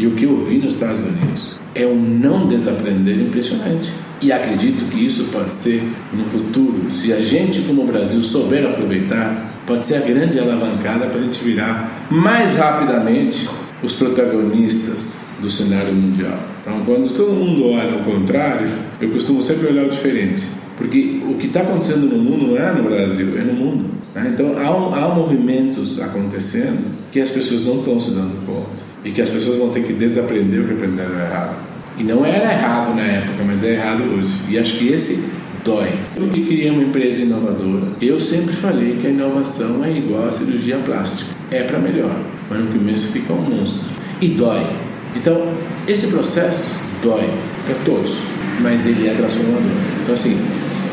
e 0.00 0.06
o 0.06 0.12
que 0.12 0.24
eu 0.24 0.34
vi 0.46 0.56
nos 0.56 0.76
Estados 0.76 1.02
Unidos 1.02 1.60
é 1.74 1.86
um 1.86 1.94
não 1.94 2.48
desaprender 2.48 3.20
impressionante. 3.20 3.92
E 4.22 4.32
acredito 4.32 4.86
que 4.86 5.04
isso 5.04 5.24
pode 5.24 5.52
ser, 5.52 5.82
no 6.10 6.24
futuro, 6.24 6.90
se 6.90 7.12
a 7.12 7.20
gente 7.20 7.60
como 7.64 7.84
Brasil 7.84 8.22
souber 8.22 8.64
aproveitar, 8.64 9.60
pode 9.66 9.84
ser 9.84 9.96
a 9.96 10.00
grande 10.00 10.38
alavancada 10.38 11.04
para 11.04 11.18
a 11.18 11.22
gente 11.22 11.44
virar 11.44 12.06
mais 12.10 12.56
rapidamente 12.56 13.46
os 13.82 13.92
protagonistas 13.96 15.36
do 15.38 15.50
cenário 15.50 15.92
mundial. 15.92 16.38
Então, 16.62 16.82
quando 16.86 17.14
todo 17.14 17.32
mundo 17.32 17.68
olha 17.68 17.92
ao 17.92 18.00
contrário, 18.00 18.70
eu 19.02 19.10
costumo 19.10 19.42
sempre 19.42 19.66
olhar 19.66 19.84
o 19.84 19.90
diferente. 19.90 20.42
Porque 20.78 21.20
o 21.28 21.34
que 21.34 21.46
está 21.46 21.60
acontecendo 21.60 22.06
no 22.06 22.16
mundo 22.16 22.46
não 22.46 22.56
é 22.56 22.72
no 22.72 22.84
Brasil, 22.84 23.38
é 23.38 23.42
no 23.42 23.52
mundo. 23.52 23.84
Né? 24.14 24.30
Então 24.32 24.56
há, 24.56 25.04
há 25.04 25.14
movimentos 25.14 26.00
acontecendo 26.00 26.86
que 27.12 27.20
as 27.20 27.28
pessoas 27.28 27.66
não 27.66 27.80
estão 27.80 28.00
se 28.00 28.12
dando 28.12 28.46
conta 28.46 28.89
e 29.04 29.10
que 29.10 29.22
as 29.22 29.28
pessoas 29.28 29.58
vão 29.58 29.70
ter 29.70 29.82
que 29.82 29.92
desaprender 29.92 30.60
o 30.60 30.64
que 30.66 30.74
aprenderam 30.74 31.18
errado. 31.18 31.56
E 31.98 32.02
não 32.02 32.24
era 32.24 32.52
errado 32.52 32.94
na 32.94 33.02
época, 33.02 33.44
mas 33.46 33.62
é 33.64 33.74
errado 33.74 34.02
hoje. 34.02 34.32
E 34.48 34.58
acho 34.58 34.78
que 34.78 34.88
esse 34.88 35.32
dói. 35.64 35.90
Eu 36.16 36.28
que 36.28 36.44
queria 36.44 36.72
uma 36.72 36.82
empresa 36.82 37.22
inovadora. 37.22 37.88
Eu 38.00 38.20
sempre 38.20 38.54
falei 38.56 38.96
que 39.00 39.06
a 39.06 39.10
inovação 39.10 39.84
é 39.84 39.92
igual 39.92 40.26
à 40.26 40.32
cirurgia 40.32 40.78
plástica. 40.78 41.30
É 41.50 41.62
para 41.64 41.78
melhor, 41.78 42.14
mas 42.48 42.60
no 42.60 42.66
começo 42.72 43.12
fica 43.12 43.32
um 43.32 43.42
monstro. 43.42 43.88
E 44.20 44.28
dói. 44.28 44.66
Então, 45.14 45.52
esse 45.88 46.08
processo 46.08 46.86
dói 47.02 47.28
para 47.64 47.74
todos, 47.84 48.18
mas 48.60 48.86
ele 48.86 49.08
é 49.08 49.14
transformador. 49.14 49.70
Então, 50.02 50.14
assim, 50.14 50.36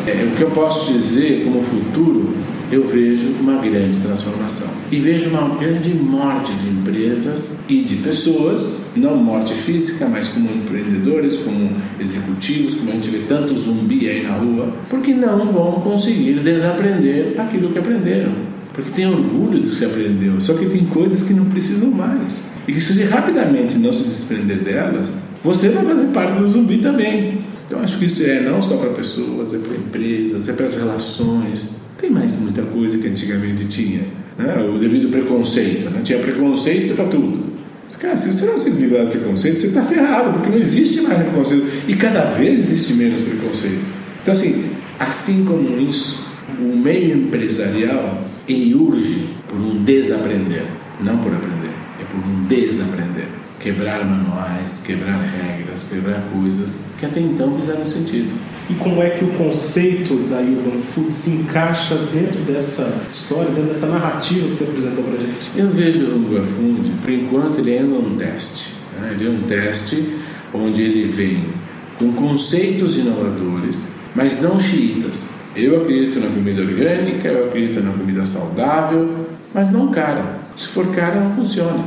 é, 0.07 0.23
o 0.23 0.35
que 0.35 0.41
eu 0.41 0.49
posso 0.51 0.93
dizer 0.93 1.43
como 1.43 1.61
futuro 1.61 2.33
eu 2.71 2.87
vejo 2.87 3.29
uma 3.39 3.61
grande 3.61 3.99
transformação. 3.99 4.67
E 4.91 4.99
vejo 4.99 5.29
uma 5.29 5.55
grande 5.57 5.93
morte 5.93 6.53
de 6.53 6.69
empresas 6.69 7.63
e 7.67 7.81
de 7.81 7.95
pessoas, 7.97 8.91
não 8.95 9.15
morte 9.17 9.53
física, 9.53 10.07
mas 10.07 10.29
como 10.29 10.49
empreendedores, 10.49 11.37
como 11.37 11.71
executivos, 11.99 12.75
como 12.75 12.91
a 12.91 12.95
gente 12.95 13.09
vê 13.09 13.19
tanto 13.19 13.55
zumbi 13.55 14.09
aí 14.09 14.23
na 14.23 14.35
rua, 14.35 14.73
porque 14.89 15.13
não 15.13 15.51
vão 15.51 15.73
conseguir 15.81 16.39
desaprender 16.39 17.39
aquilo 17.39 17.69
que 17.69 17.79
aprenderam. 17.79 18.33
Porque 18.73 18.91
tem 18.91 19.07
orgulho 19.07 19.59
do 19.59 19.69
que 19.69 19.75
se 19.75 19.85
aprendeu, 19.85 20.39
só 20.39 20.53
que 20.53 20.65
tem 20.67 20.85
coisas 20.85 21.23
que 21.23 21.33
não 21.33 21.45
precisam 21.45 21.89
mais. 21.89 22.51
E 22.67 22.73
que 22.73 22.81
se 22.81 22.93
você 22.93 23.05
rapidamente 23.05 23.77
não 23.77 23.91
se 23.91 24.03
desprender 24.03 24.59
delas, 24.59 25.29
você 25.43 25.69
vai 25.69 25.85
fazer 25.85 26.07
parte 26.07 26.39
do 26.39 26.47
zumbi 26.47 26.77
também. 26.77 27.39
Então 27.65 27.81
acho 27.81 27.97
que 27.97 28.05
isso 28.05 28.23
é 28.23 28.41
não 28.41 28.61
só 28.61 28.77
para 28.77 28.89
pessoas, 28.91 29.53
é 29.53 29.57
para 29.57 29.75
empresas, 29.75 30.47
é 30.47 30.53
para 30.53 30.65
as 30.65 30.75
relações, 30.75 31.86
tem 31.99 32.09
mais 32.09 32.39
muita 32.39 32.61
coisa 32.61 32.97
que 32.97 33.07
antigamente 33.07 33.65
tinha. 33.65 34.01
Né? 34.37 34.55
O 34.73 34.77
devido 34.77 35.09
preconceito. 35.09 35.89
Né? 35.89 36.01
Tinha 36.03 36.19
preconceito 36.19 36.95
para 36.95 37.05
tudo. 37.05 37.57
Cara, 37.99 38.15
se 38.15 38.31
você 38.31 38.45
não 38.45 38.57
se 38.57 38.69
livrar 38.69 39.05
do 39.05 39.11
preconceito, 39.11 39.59
você 39.59 39.67
está 39.67 39.81
ferrado, 39.81 40.33
porque 40.33 40.49
não 40.49 40.57
existe 40.57 41.01
mais 41.01 41.19
preconceito. 41.19 41.65
E 41.87 41.95
cada 41.95 42.25
vez 42.25 42.59
existe 42.59 42.93
menos 42.93 43.21
preconceito. 43.21 43.81
Então, 44.21 44.33
assim, 44.33 44.71
assim 44.99 45.45
como 45.45 45.79
isso, 45.79 46.27
o 46.59 46.75
meio 46.77 47.17
empresarial 47.17 48.23
ele 48.47 48.75
urge 48.75 49.29
por 49.47 49.59
um 49.59 49.83
desaprender, 49.83 50.65
não 51.01 51.17
por 51.17 51.33
aprender, 51.33 51.71
é 51.99 52.03
por 52.03 52.19
um 52.19 52.43
desaprender. 52.43 53.27
Quebrar 53.59 54.05
manuais, 54.05 54.83
quebrar 54.85 55.19
regras, 55.19 55.89
quebrar 55.89 56.23
coisas 56.31 56.85
que 56.97 57.05
até 57.05 57.19
então 57.19 57.59
fizeram 57.59 57.85
sentido 57.87 58.31
e 58.69 58.73
como 58.73 59.01
é 59.01 59.11
que 59.11 59.23
o 59.23 59.29
conceito 59.29 60.15
da 60.29 60.39
Urban 60.39 60.81
Food 60.81 61.13
se 61.13 61.29
encaixa 61.29 61.95
dentro 62.13 62.41
dessa 62.41 63.01
história, 63.07 63.49
dentro 63.49 63.69
dessa 63.69 63.87
narrativa 63.87 64.49
que 64.49 64.55
você 64.55 64.65
apresentou 64.65 65.05
para 65.05 65.17
gente? 65.17 65.51
Eu 65.55 65.69
vejo 65.69 66.05
o 66.05 66.15
Urban 66.17 66.43
Food, 66.43 66.91
por 67.01 67.09
enquanto, 67.09 67.59
ele 67.59 67.75
é 67.75 67.81
um 67.81 68.17
teste. 68.17 68.73
Né? 68.99 69.11
Ele 69.13 69.27
é 69.27 69.29
um 69.29 69.41
teste 69.43 70.17
onde 70.53 70.81
ele 70.81 71.07
vem 71.07 71.45
com 71.97 72.11
conceitos 72.11 72.97
inovadores, 72.97 73.93
mas 74.13 74.41
não 74.41 74.59
xiitas. 74.59 75.41
Eu 75.55 75.81
acredito 75.83 76.19
na 76.19 76.27
comida 76.27 76.61
orgânica, 76.61 77.29
eu 77.29 77.45
acredito 77.45 77.79
na 77.79 77.91
comida 77.91 78.25
saudável, 78.25 79.27
mas 79.53 79.71
não 79.71 79.91
cara. 79.91 80.41
Se 80.57 80.67
for 80.67 80.87
cara, 80.93 81.21
não 81.21 81.33
funciona. 81.35 81.85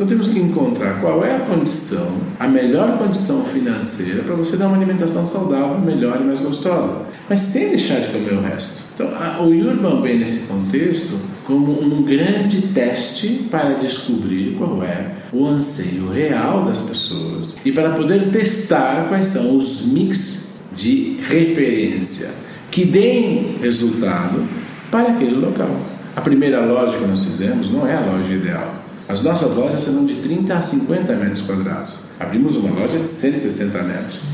Então 0.00 0.08
temos 0.08 0.28
que 0.28 0.38
encontrar 0.38 0.98
qual 0.98 1.22
é 1.22 1.36
a 1.36 1.40
condição, 1.40 2.22
a 2.38 2.48
melhor 2.48 2.96
condição 2.96 3.44
financeira 3.44 4.22
para 4.22 4.34
você 4.34 4.56
dar 4.56 4.68
uma 4.68 4.76
alimentação 4.78 5.26
saudável, 5.26 5.78
melhor 5.78 6.18
e 6.18 6.24
mais 6.24 6.40
gostosa, 6.40 7.08
mas 7.28 7.40
sem 7.40 7.68
deixar 7.68 8.00
de 8.00 8.08
comer 8.08 8.32
o 8.32 8.40
resto. 8.40 8.84
Então 8.94 9.08
a, 9.14 9.42
o 9.42 9.50
Urban 9.50 10.00
vem 10.00 10.18
nesse 10.18 10.46
contexto 10.46 11.18
como 11.44 11.82
um 11.82 12.02
grande 12.02 12.62
teste 12.68 13.46
para 13.50 13.74
descobrir 13.74 14.54
qual 14.56 14.82
é 14.82 15.16
o 15.34 15.46
anseio 15.46 16.08
real 16.08 16.64
das 16.64 16.80
pessoas 16.80 17.58
e 17.62 17.70
para 17.70 17.90
poder 17.90 18.30
testar 18.30 19.04
quais 19.06 19.26
são 19.26 19.54
os 19.54 19.84
mix 19.88 20.62
de 20.74 21.18
referência 21.28 22.30
que 22.70 22.86
deem 22.86 23.58
resultado 23.60 24.48
para 24.90 25.10
aquele 25.10 25.36
local. 25.36 25.76
A 26.16 26.22
primeira 26.22 26.64
loja 26.64 26.96
que 26.96 27.04
nós 27.04 27.22
fizemos 27.22 27.70
não 27.70 27.86
é 27.86 27.94
a 27.94 28.00
loja 28.00 28.32
ideal. 28.32 28.79
As 29.10 29.24
nossas 29.24 29.56
lojas 29.56 29.80
serão 29.80 30.06
de 30.06 30.14
30 30.14 30.54
a 30.54 30.62
50 30.62 31.16
metros 31.16 31.40
quadrados. 31.42 32.02
Abrimos 32.20 32.54
uma 32.54 32.70
loja 32.70 32.96
de 32.96 33.08
160 33.08 33.82
metros. 33.82 34.28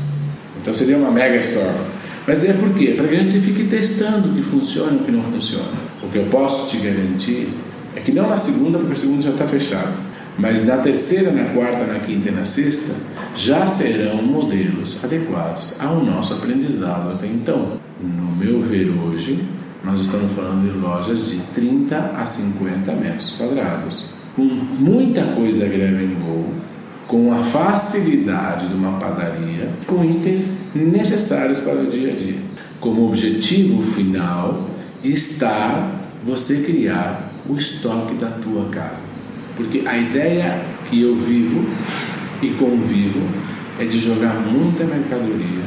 Então 0.61 0.71
seria 0.71 0.97
uma 0.97 1.09
mega 1.09 1.35
store. 1.37 1.79
Mas 2.27 2.45
é 2.45 2.53
por 2.53 2.69
quê? 2.75 2.93
Para 2.95 3.07
que 3.07 3.15
a 3.15 3.19
gente 3.21 3.39
fique 3.39 3.63
testando 3.63 4.29
o 4.29 4.33
que 4.35 4.43
funciona 4.43 4.91
e 4.91 4.95
o 4.97 4.99
que 4.99 5.11
não 5.11 5.23
funciona. 5.23 5.71
O 6.03 6.09
que 6.09 6.19
eu 6.19 6.25
posso 6.25 6.69
te 6.69 6.77
garantir 6.77 7.49
é 7.95 8.01
que 8.01 8.11
não 8.11 8.29
na 8.29 8.37
segunda, 8.37 8.77
porque 8.77 8.93
a 8.93 8.97
segunda 8.97 9.23
já 9.23 9.31
está 9.31 9.47
fechada, 9.47 9.93
mas 10.37 10.63
na 10.63 10.77
terceira, 10.77 11.31
na 11.31 11.45
quarta, 11.55 11.83
na 11.91 11.97
quinta 11.97 12.29
e 12.29 12.31
na 12.31 12.45
sexta, 12.45 12.93
já 13.35 13.65
serão 13.65 14.21
modelos 14.21 15.03
adequados 15.03 15.81
ao 15.81 16.05
nosso 16.05 16.35
aprendizado 16.35 17.13
até 17.13 17.25
então. 17.25 17.79
No 17.99 18.35
meu 18.35 18.61
ver 18.61 18.89
hoje, 18.89 19.43
nós 19.83 20.01
estamos 20.01 20.31
falando 20.33 20.71
de 20.71 20.77
lojas 20.77 21.31
de 21.31 21.37
30 21.55 22.11
a 22.15 22.23
50 22.23 22.91
metros 22.91 23.31
quadrados 23.31 24.16
com 24.37 24.43
muita 24.43 25.23
coisa 25.23 25.65
grab 25.65 25.95
and 25.95 26.23
go, 26.23 26.45
com 27.07 27.33
a 27.33 27.43
facilidade 27.43 28.67
de 28.67 28.75
uma 28.75 28.99
padaria, 28.99 29.71
com 29.87 30.05
itens 30.05 30.59
necessários 30.75 31.61
para 31.61 31.73
o 31.73 31.87
dia 31.87 32.13
a 32.13 32.15
dia. 32.15 32.37
Como 32.79 33.07
objetivo 33.07 33.81
final 33.81 34.69
está 35.03 36.01
você 36.23 36.61
criar 36.61 37.31
o 37.49 37.57
estoque 37.57 38.13
da 38.13 38.27
tua 38.27 38.65
casa. 38.69 39.07
Porque 39.55 39.81
a 39.87 39.97
ideia 39.97 40.61
que 40.87 41.01
eu 41.01 41.15
vivo 41.15 41.65
e 42.39 42.49
convivo 42.49 43.21
é 43.79 43.85
de 43.85 43.97
jogar 43.97 44.35
muita 44.35 44.83
mercadoria, 44.83 45.63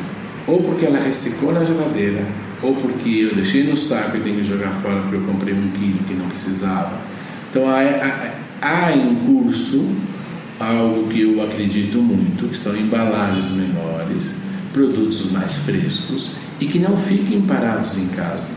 ou 0.46 0.62
porque 0.62 0.86
ela 0.86 1.00
ressecou 1.00 1.52
na 1.52 1.64
geladeira, 1.64 2.24
ou 2.62 2.76
porque 2.76 3.08
eu 3.08 3.34
deixei 3.34 3.64
no 3.64 3.76
saco 3.76 4.16
e 4.16 4.20
tenho 4.20 4.36
que 4.36 4.44
jogar 4.44 4.70
fora 4.74 5.00
porque 5.00 5.16
eu 5.16 5.22
comprei 5.22 5.54
um 5.54 5.70
quilo 5.70 5.98
que 6.06 6.14
não 6.14 6.28
precisava. 6.28 7.00
Então 7.50 7.68
a, 7.68 7.80
a, 7.80 8.40
há 8.60 8.92
em 8.92 9.14
curso 9.26 9.96
algo 10.58 11.08
que 11.08 11.22
eu 11.22 11.42
acredito 11.42 11.98
muito, 11.98 12.48
que 12.48 12.58
são 12.58 12.76
embalagens 12.76 13.50
menores, 13.52 14.36
produtos 14.72 15.32
mais 15.32 15.56
frescos 15.56 16.32
e 16.60 16.66
que 16.66 16.78
não 16.78 16.96
fiquem 16.98 17.40
parados 17.40 17.96
em 17.96 18.08
casa, 18.08 18.48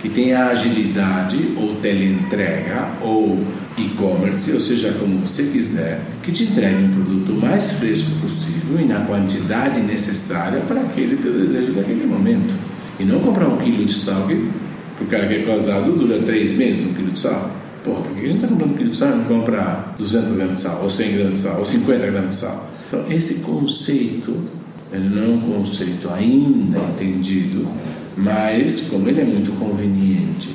que 0.00 0.08
tenha 0.08 0.46
agilidade 0.46 1.54
ou 1.56 1.76
teleentrega 1.76 2.88
ou 3.00 3.40
e-commerce, 3.78 4.52
ou 4.52 4.60
seja, 4.60 4.92
como 4.98 5.24
você 5.24 5.44
quiser, 5.44 6.00
que 6.22 6.32
te 6.32 6.42
entregue 6.42 6.84
um 6.84 6.90
produto 6.90 7.32
mais 7.40 7.72
fresco 7.74 8.10
possível 8.20 8.80
e 8.80 8.84
na 8.84 9.00
quantidade 9.00 9.80
necessária 9.80 10.60
para 10.60 10.80
aquele 10.80 11.16
teu 11.16 11.32
desejo 11.32 11.72
daquele 11.72 12.04
momento. 12.04 12.52
E 12.98 13.04
não 13.04 13.20
comprar 13.20 13.46
um 13.48 13.58
quilo 13.58 13.84
de 13.84 13.94
sal 13.94 14.26
que 14.26 14.50
o 15.00 15.06
cara 15.06 15.26
que 15.28 15.34
é 15.34 15.42
casado 15.42 15.92
dura 15.92 16.18
três 16.18 16.56
meses 16.56 16.90
um 16.90 16.94
quilo 16.94 17.12
de 17.12 17.20
sal. 17.20 17.61
Porra, 17.84 18.00
por 18.02 18.12
que 18.12 18.20
a 18.20 18.22
gente 18.22 18.36
está 18.36 18.48
comprando 18.48 18.76
quilo 18.76 18.90
de 18.90 18.96
sal 18.96 19.08
e 19.08 19.16
não 19.16 19.24
compra 19.24 19.94
200 19.98 20.32
gramas 20.32 20.58
de 20.58 20.60
sal, 20.60 20.80
ou 20.82 20.90
100 20.90 21.12
gramas 21.12 21.32
de 21.32 21.38
sal, 21.38 21.58
ou 21.58 21.64
50 21.64 22.06
gramas 22.06 22.28
de 22.28 22.34
sal? 22.36 22.70
Então, 22.86 23.04
esse 23.10 23.40
conceito, 23.40 24.36
ele 24.92 25.08
não 25.08 25.22
é 25.22 25.28
um 25.28 25.40
conceito 25.40 26.08
ainda 26.10 26.78
entendido, 26.78 27.66
mas 28.16 28.88
como 28.88 29.08
ele 29.08 29.20
é 29.20 29.24
muito 29.24 29.50
conveniente, 29.58 30.50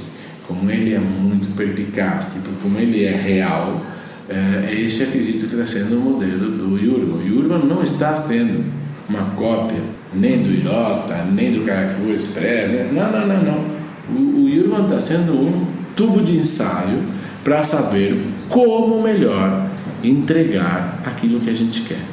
como 0.48 0.72
ele 0.72 0.94
é 0.94 1.00
muito 1.00 1.54
perpicaz, 1.56 2.46
como 2.62 2.80
ele 2.80 3.04
é 3.04 3.16
real, 3.16 3.82
é, 4.30 4.74
esse 4.74 5.04
acredito 5.04 5.48
que 5.48 5.56
está 5.56 5.66
sendo 5.66 5.98
o 5.98 6.02
modelo 6.02 6.52
do 6.52 6.76
Urban. 6.76 7.24
O 7.24 7.40
Urban 7.40 7.66
não 7.66 7.84
está 7.84 8.16
sendo 8.16 8.64
uma 9.10 9.32
cópia 9.36 9.82
nem 10.14 10.44
do 10.44 10.50
Irota, 10.50 11.26
nem 11.26 11.54
do 11.54 11.66
Carrefour 11.66 12.12
Express, 12.12 12.72
né? 12.72 12.90
não, 12.94 13.12
não, 13.12 13.28
não, 13.28 13.44
não. 13.44 13.78
O, 14.10 14.46
o 14.46 14.60
Urban 14.60 14.86
está 14.86 15.00
sendo 15.00 15.34
um 15.34 15.66
tubo 15.96 16.24
de 16.24 16.38
ensaio 16.38 17.17
para 17.48 17.64
saber 17.64 18.22
como 18.50 19.02
melhor 19.02 19.70
entregar 20.04 21.02
aquilo 21.06 21.40
que 21.40 21.50
a 21.50 21.54
gente 21.54 21.84
quer. 21.84 22.04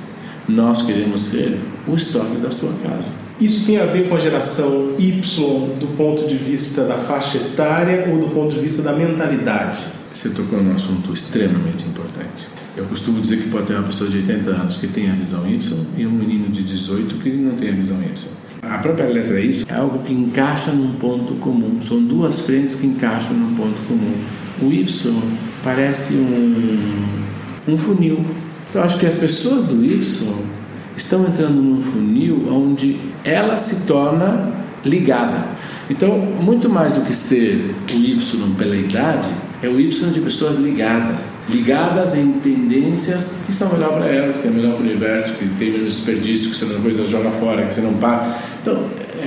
Nós 0.48 0.82
queremos 0.82 1.22
ser 1.22 1.58
os 1.88 2.02
estoques 2.02 2.40
da 2.40 2.52
sua 2.52 2.72
casa. 2.74 3.08
Isso 3.40 3.66
tem 3.66 3.80
a 3.80 3.84
ver 3.84 4.08
com 4.08 4.14
a 4.14 4.18
geração 4.20 4.94
Y 4.96 5.20
do 5.80 5.96
ponto 5.96 6.28
de 6.28 6.36
vista 6.36 6.84
da 6.84 6.94
faixa 6.94 7.38
etária 7.38 8.08
ou 8.12 8.20
do 8.20 8.28
ponto 8.28 8.54
de 8.54 8.60
vista 8.60 8.80
da 8.80 8.92
mentalidade? 8.92 9.78
Você 10.12 10.28
tocou 10.28 10.62
num 10.62 10.76
assunto 10.76 11.12
extremamente 11.12 11.84
importante. 11.84 12.46
Eu 12.76 12.84
costumo 12.84 13.20
dizer 13.20 13.38
que 13.38 13.48
pode 13.48 13.66
ter 13.66 13.74
uma 13.74 13.82
pessoa 13.82 14.08
de 14.08 14.18
80 14.18 14.50
anos 14.50 14.76
que 14.76 14.86
tem 14.86 15.10
a 15.10 15.14
visão 15.14 15.44
Y 15.48 15.84
e 15.96 16.06
um 16.06 16.12
menino 16.12 16.48
de 16.48 16.62
18 16.62 17.16
que 17.16 17.30
não 17.30 17.56
tem 17.56 17.70
a 17.70 17.74
visão 17.74 18.00
Y. 18.00 18.28
A 18.62 18.78
própria 18.78 19.08
letra 19.08 19.40
Y 19.40 19.66
é 19.68 19.74
algo 19.74 19.98
que 19.98 20.12
encaixa 20.12 20.70
num 20.70 20.92
ponto 20.92 21.34
comum. 21.40 21.82
São 21.82 22.00
duas 22.00 22.38
frentes 22.46 22.76
que 22.76 22.86
encaixam 22.86 23.34
num 23.34 23.56
ponto 23.56 23.84
comum 23.88 24.14
o 24.62 24.72
Y 24.72 24.86
parece 25.62 26.14
um, 26.14 27.04
um 27.66 27.78
funil. 27.78 28.24
Então 28.70 28.82
acho 28.82 28.98
que 28.98 29.06
as 29.06 29.16
pessoas 29.16 29.66
do 29.66 29.84
Y 29.84 30.00
estão 30.96 31.24
entrando 31.26 31.60
num 31.60 31.82
funil 31.82 32.48
onde 32.50 32.96
ela 33.24 33.56
se 33.56 33.86
torna 33.86 34.52
ligada. 34.84 35.46
Então, 35.90 36.18
muito 36.18 36.68
mais 36.68 36.92
do 36.92 37.00
que 37.02 37.14
ser 37.14 37.74
o 37.92 37.96
Y 37.96 38.54
pela 38.56 38.76
idade, 38.76 39.28
é 39.62 39.68
o 39.68 39.80
Y 39.80 40.10
de 40.12 40.20
pessoas 40.20 40.58
ligadas, 40.58 41.42
ligadas 41.48 42.16
em 42.16 42.32
tendências 42.32 43.44
que 43.46 43.54
são 43.54 43.72
melhor 43.72 43.94
para 43.94 44.06
elas, 44.06 44.38
que 44.38 44.48
é 44.48 44.50
melhor 44.50 44.74
para 44.74 44.82
o 44.82 44.86
universo, 44.86 45.34
que 45.34 45.46
tem 45.58 45.72
menos 45.72 45.94
desperdício, 45.94 46.50
que 46.50 46.56
você 46.56 46.66
não 46.66 46.80
coisa 46.80 47.06
joga 47.06 47.30
fora, 47.32 47.64
que 47.66 47.74
você 47.74 47.80
não 47.80 47.94
paga. 47.94 48.36
Então, 48.60 48.84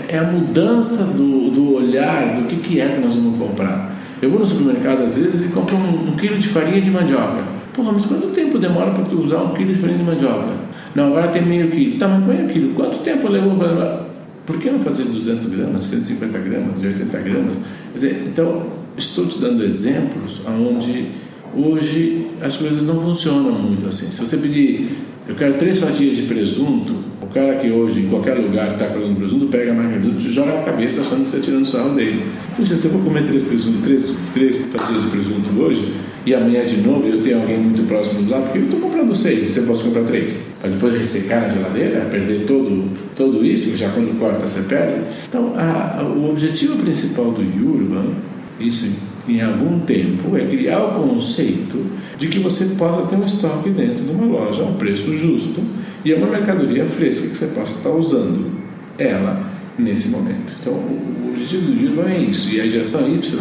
é, 0.09 0.15
é 0.15 0.19
a 0.19 0.23
mudança 0.23 1.05
do, 1.05 1.49
do 1.49 1.73
olhar 1.73 2.39
do 2.39 2.47
que, 2.47 2.57
que 2.57 2.79
é 2.79 2.87
que 2.87 3.01
nós 3.01 3.15
vamos 3.15 3.37
comprar. 3.39 3.96
Eu 4.21 4.29
vou 4.29 4.39
no 4.39 4.47
supermercado 4.47 5.03
às 5.03 5.17
vezes 5.17 5.49
e 5.49 5.53
compro 5.53 5.75
um, 5.75 6.09
um 6.09 6.15
quilo 6.15 6.37
de 6.37 6.47
farinha 6.47 6.81
de 6.81 6.89
mandioca. 6.89 7.43
Porra, 7.73 7.91
mas 7.91 8.05
quanto 8.05 8.27
tempo 8.29 8.57
demora 8.57 8.91
para 8.91 9.05
tu 9.05 9.21
usar 9.21 9.37
um 9.37 9.53
quilo 9.53 9.73
de 9.73 9.79
farinha 9.79 9.99
de 9.99 10.03
mandioca? 10.03 10.53
Não, 10.95 11.07
agora 11.07 11.27
tem 11.27 11.45
meio 11.45 11.69
quilo. 11.69 11.99
Tá, 11.99 12.07
mas 12.07 12.25
meio 12.25 12.47
quilo. 12.47 12.73
Quanto 12.73 12.99
tempo 12.99 13.27
levou 13.27 13.55
para... 13.55 14.07
Por 14.45 14.57
que 14.59 14.69
não 14.69 14.79
fazer 14.79 15.03
200 15.03 15.47
gramas, 15.49 15.85
150 15.85 16.37
gramas, 16.39 16.81
80 16.81 17.17
gramas? 17.19 17.57
Quer 17.91 17.95
dizer, 17.95 18.23
então, 18.27 18.63
estou 18.97 19.27
te 19.27 19.39
dando 19.39 19.63
exemplos 19.63 20.41
onde 20.47 21.07
hoje 21.55 22.27
as 22.41 22.57
coisas 22.57 22.83
não 22.83 23.01
funcionam 23.01 23.51
muito 23.51 23.87
assim. 23.87 24.09
Se 24.09 24.25
você 24.25 24.37
pedir, 24.37 24.97
eu 25.27 25.35
quero 25.35 25.55
três 25.55 25.79
fatias 25.79 26.15
de 26.15 26.21
presunto, 26.23 26.95
o 27.21 27.27
cara 27.27 27.55
que 27.55 27.69
hoje 27.69 27.99
em 27.99 28.07
qualquer 28.07 28.35
lugar 28.35 28.73
está 28.73 28.87
colocando 28.87 29.17
presunto 29.17 29.45
pega 29.47 29.73
mais 29.73 29.91
presunto 29.91 30.25
e 30.25 30.33
joga 30.33 30.53
na 30.53 30.63
cabeça 30.63 31.01
achando 31.01 31.19
que 31.19 31.25
está 31.25 31.39
tirando 31.39 31.65
sarro 31.65 31.95
dele. 31.95 32.23
Puxa, 32.55 32.75
se 32.75 32.85
eu 32.85 32.91
vou 32.91 33.01
comer 33.03 33.25
três, 33.25 33.43
presunto, 33.43 33.79
três, 33.83 34.17
três 34.33 34.57
fatias 34.57 35.03
de 35.03 35.09
presunto 35.09 35.49
hoje 35.59 35.93
e 36.25 36.33
amanhã 36.33 36.65
de 36.65 36.77
novo 36.77 37.07
eu 37.07 37.21
tenho 37.21 37.41
alguém 37.41 37.57
muito 37.57 37.85
próximo 37.87 38.23
do 38.23 38.31
lado, 38.31 38.43
porque 38.43 38.59
eu 38.59 38.63
estou 38.63 38.79
comprando 38.79 39.13
seis 39.15 39.45
você 39.45 39.61
pode 39.61 39.83
comprar 39.83 40.03
três. 40.03 40.55
Para 40.59 40.69
depois 40.69 40.99
ressecar 40.99 41.41
na 41.41 41.49
geladeira, 41.49 42.05
perder 42.05 42.45
todo, 42.45 42.89
todo 43.15 43.45
isso, 43.45 43.77
já 43.77 43.89
quando 43.89 44.17
corta 44.19 44.47
você 44.47 44.61
perde. 44.63 45.01
Então, 45.27 45.53
a, 45.55 45.99
a, 45.99 46.03
o 46.03 46.29
objetivo 46.29 46.77
principal 46.77 47.31
do 47.31 47.41
Urban, 47.41 48.13
isso 48.59 48.91
em 49.27 49.41
algum 49.41 49.79
tempo, 49.79 50.35
é 50.37 50.45
criar 50.45 50.79
o 50.79 51.03
conceito 51.03 51.85
de 52.17 52.27
que 52.27 52.39
você 52.39 52.75
possa 52.77 53.03
ter 53.03 53.15
um 53.15 53.25
estoque 53.25 53.69
dentro 53.69 54.03
de 54.03 54.11
uma 54.11 54.25
loja 54.25 54.63
a 54.63 54.65
um 54.65 54.75
preço 54.75 55.15
justo 55.15 55.61
e 56.03 56.11
é 56.11 56.15
uma 56.15 56.27
mercadoria 56.27 56.85
fresca 56.85 57.27
que 57.27 57.35
você 57.35 57.47
possa 57.47 57.77
estar 57.77 57.89
usando 57.89 58.51
ela 58.97 59.51
nesse 59.77 60.09
momento. 60.09 60.53
Então, 60.59 60.73
o 60.73 61.29
objetivo 61.29 61.71
do 61.71 61.87
Urban 61.87 62.09
é 62.09 62.17
isso, 62.19 62.53
e 62.55 62.61
a 62.61 62.67
geração 62.67 63.07
Y 63.07 63.39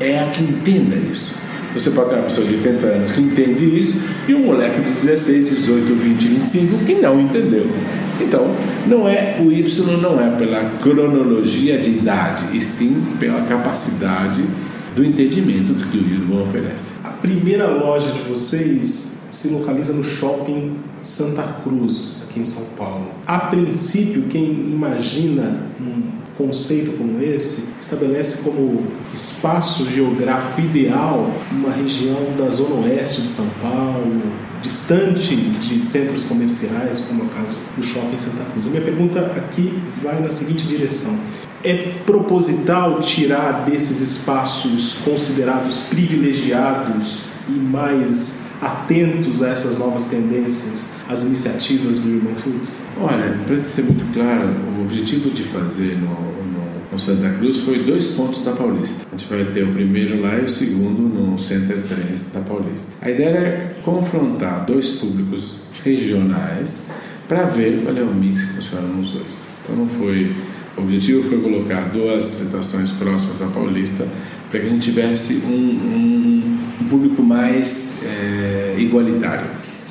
é 0.00 0.18
a 0.18 0.30
que 0.30 0.42
entenda 0.42 0.96
isso. 0.96 1.36
Você 1.74 1.90
pode 1.90 2.08
ter 2.08 2.14
uma 2.16 2.24
pessoa 2.24 2.46
de 2.46 2.54
80 2.54 2.86
anos 2.86 3.10
que 3.12 3.20
entende 3.20 3.78
isso 3.78 4.08
e 4.26 4.34
um 4.34 4.46
moleque 4.46 4.80
de 4.80 4.90
16, 4.90 5.50
18, 5.50 5.94
20, 5.94 6.28
25 6.28 6.84
que 6.84 6.94
não 6.94 7.20
entendeu. 7.20 7.66
Então, 8.20 8.56
não 8.86 9.08
é 9.08 9.38
o 9.40 9.52
Y 9.52 10.00
não 10.00 10.20
é 10.20 10.30
pela 10.36 10.64
cronologia 10.80 11.78
de 11.78 11.90
idade, 11.90 12.44
e 12.56 12.60
sim 12.60 13.06
pela 13.20 13.42
capacidade 13.42 14.42
do 14.98 15.04
entendimento 15.04 15.72
do 15.74 15.86
que 15.86 15.96
o 15.96 16.00
Urban 16.00 16.42
oferece. 16.42 16.98
A 17.04 17.10
primeira 17.10 17.68
loja 17.68 18.10
de 18.10 18.20
vocês 18.22 19.28
se 19.30 19.50
localiza 19.50 19.92
no 19.92 20.02
shopping 20.02 20.76
Santa 21.00 21.42
Cruz, 21.62 22.26
aqui 22.28 22.40
em 22.40 22.44
São 22.44 22.64
Paulo. 22.76 23.06
A 23.24 23.38
princípio, 23.38 24.22
quem 24.22 24.50
imagina 24.50 25.68
um 25.80 26.02
conceito 26.36 26.96
como 26.98 27.22
esse 27.22 27.74
estabelece 27.78 28.42
como 28.42 28.88
espaço 29.14 29.88
geográfico 29.88 30.62
ideal 30.62 31.32
uma 31.52 31.70
região 31.70 32.34
da 32.36 32.50
zona 32.50 32.86
oeste 32.86 33.22
de 33.22 33.28
São 33.28 33.46
Paulo, 33.62 34.20
distante 34.60 35.36
de 35.36 35.80
centros 35.80 36.24
comerciais, 36.24 36.98
como 37.00 37.22
é 37.22 37.24
o 37.24 37.28
caso 37.28 37.56
do 37.76 37.84
Shopping 37.84 38.18
Santa 38.18 38.44
Cruz. 38.50 38.66
A 38.66 38.70
minha 38.70 38.82
pergunta 38.82 39.20
aqui 39.20 39.80
vai 40.02 40.20
na 40.20 40.30
seguinte 40.30 40.66
direção: 40.66 41.16
é 41.64 41.94
proposital 42.06 43.00
tirar 43.00 43.64
desses 43.64 44.00
espaços 44.00 44.98
considerados 45.04 45.78
privilegiados 45.90 47.24
e 47.48 47.52
mais 47.52 48.48
atentos 48.60 49.42
a 49.42 49.48
essas 49.48 49.78
novas 49.78 50.06
tendências, 50.06 50.92
as 51.08 51.24
iniciativas 51.24 51.98
do 51.98 52.16
Urban 52.16 52.34
Foods? 52.34 52.82
Olha, 53.00 53.38
para 53.46 53.64
ser 53.64 53.82
muito 53.82 54.12
claro, 54.12 54.48
o 54.78 54.82
objetivo 54.82 55.30
de 55.30 55.44
fazer 55.44 55.96
no, 55.96 56.08
no, 56.08 56.92
no, 56.92 56.98
Santa 56.98 57.30
Cruz 57.38 57.58
foi 57.58 57.84
dois 57.84 58.08
pontos 58.08 58.42
da 58.44 58.52
Paulista. 58.52 59.06
A 59.10 59.16
gente 59.16 59.28
vai 59.28 59.44
ter 59.44 59.64
o 59.64 59.72
primeiro 59.72 60.20
lá 60.20 60.36
e 60.36 60.44
o 60.44 60.48
segundo 60.48 61.02
no 61.02 61.38
Center 61.38 61.82
3 61.82 62.32
da 62.32 62.40
Paulista. 62.40 62.96
A 63.00 63.10
ideia 63.10 63.28
é 63.28 63.76
confrontar 63.84 64.64
dois 64.66 64.90
públicos 64.90 65.62
regionais 65.84 66.88
para 67.28 67.44
ver 67.44 67.82
qual 67.84 67.96
é 67.96 68.02
o 68.02 68.12
mix 68.12 68.42
que 68.42 68.54
funciona 68.54 68.88
nos 68.88 69.12
dois. 69.12 69.38
Então 69.62 69.76
não 69.76 69.88
foi 69.88 70.34
o 70.78 70.82
objetivo 70.82 71.28
foi 71.28 71.40
colocar 71.40 71.90
duas 71.90 72.24
situações 72.24 72.92
próximas 72.92 73.42
à 73.42 73.46
Paulista 73.46 74.06
para 74.48 74.60
que 74.60 74.66
a 74.66 74.70
gente 74.70 74.82
tivesse 74.82 75.42
um, 75.44 75.50
um, 75.50 76.58
um 76.80 76.88
público 76.88 77.22
mais 77.22 78.02
é, 78.04 78.76
igualitário. 78.78 79.46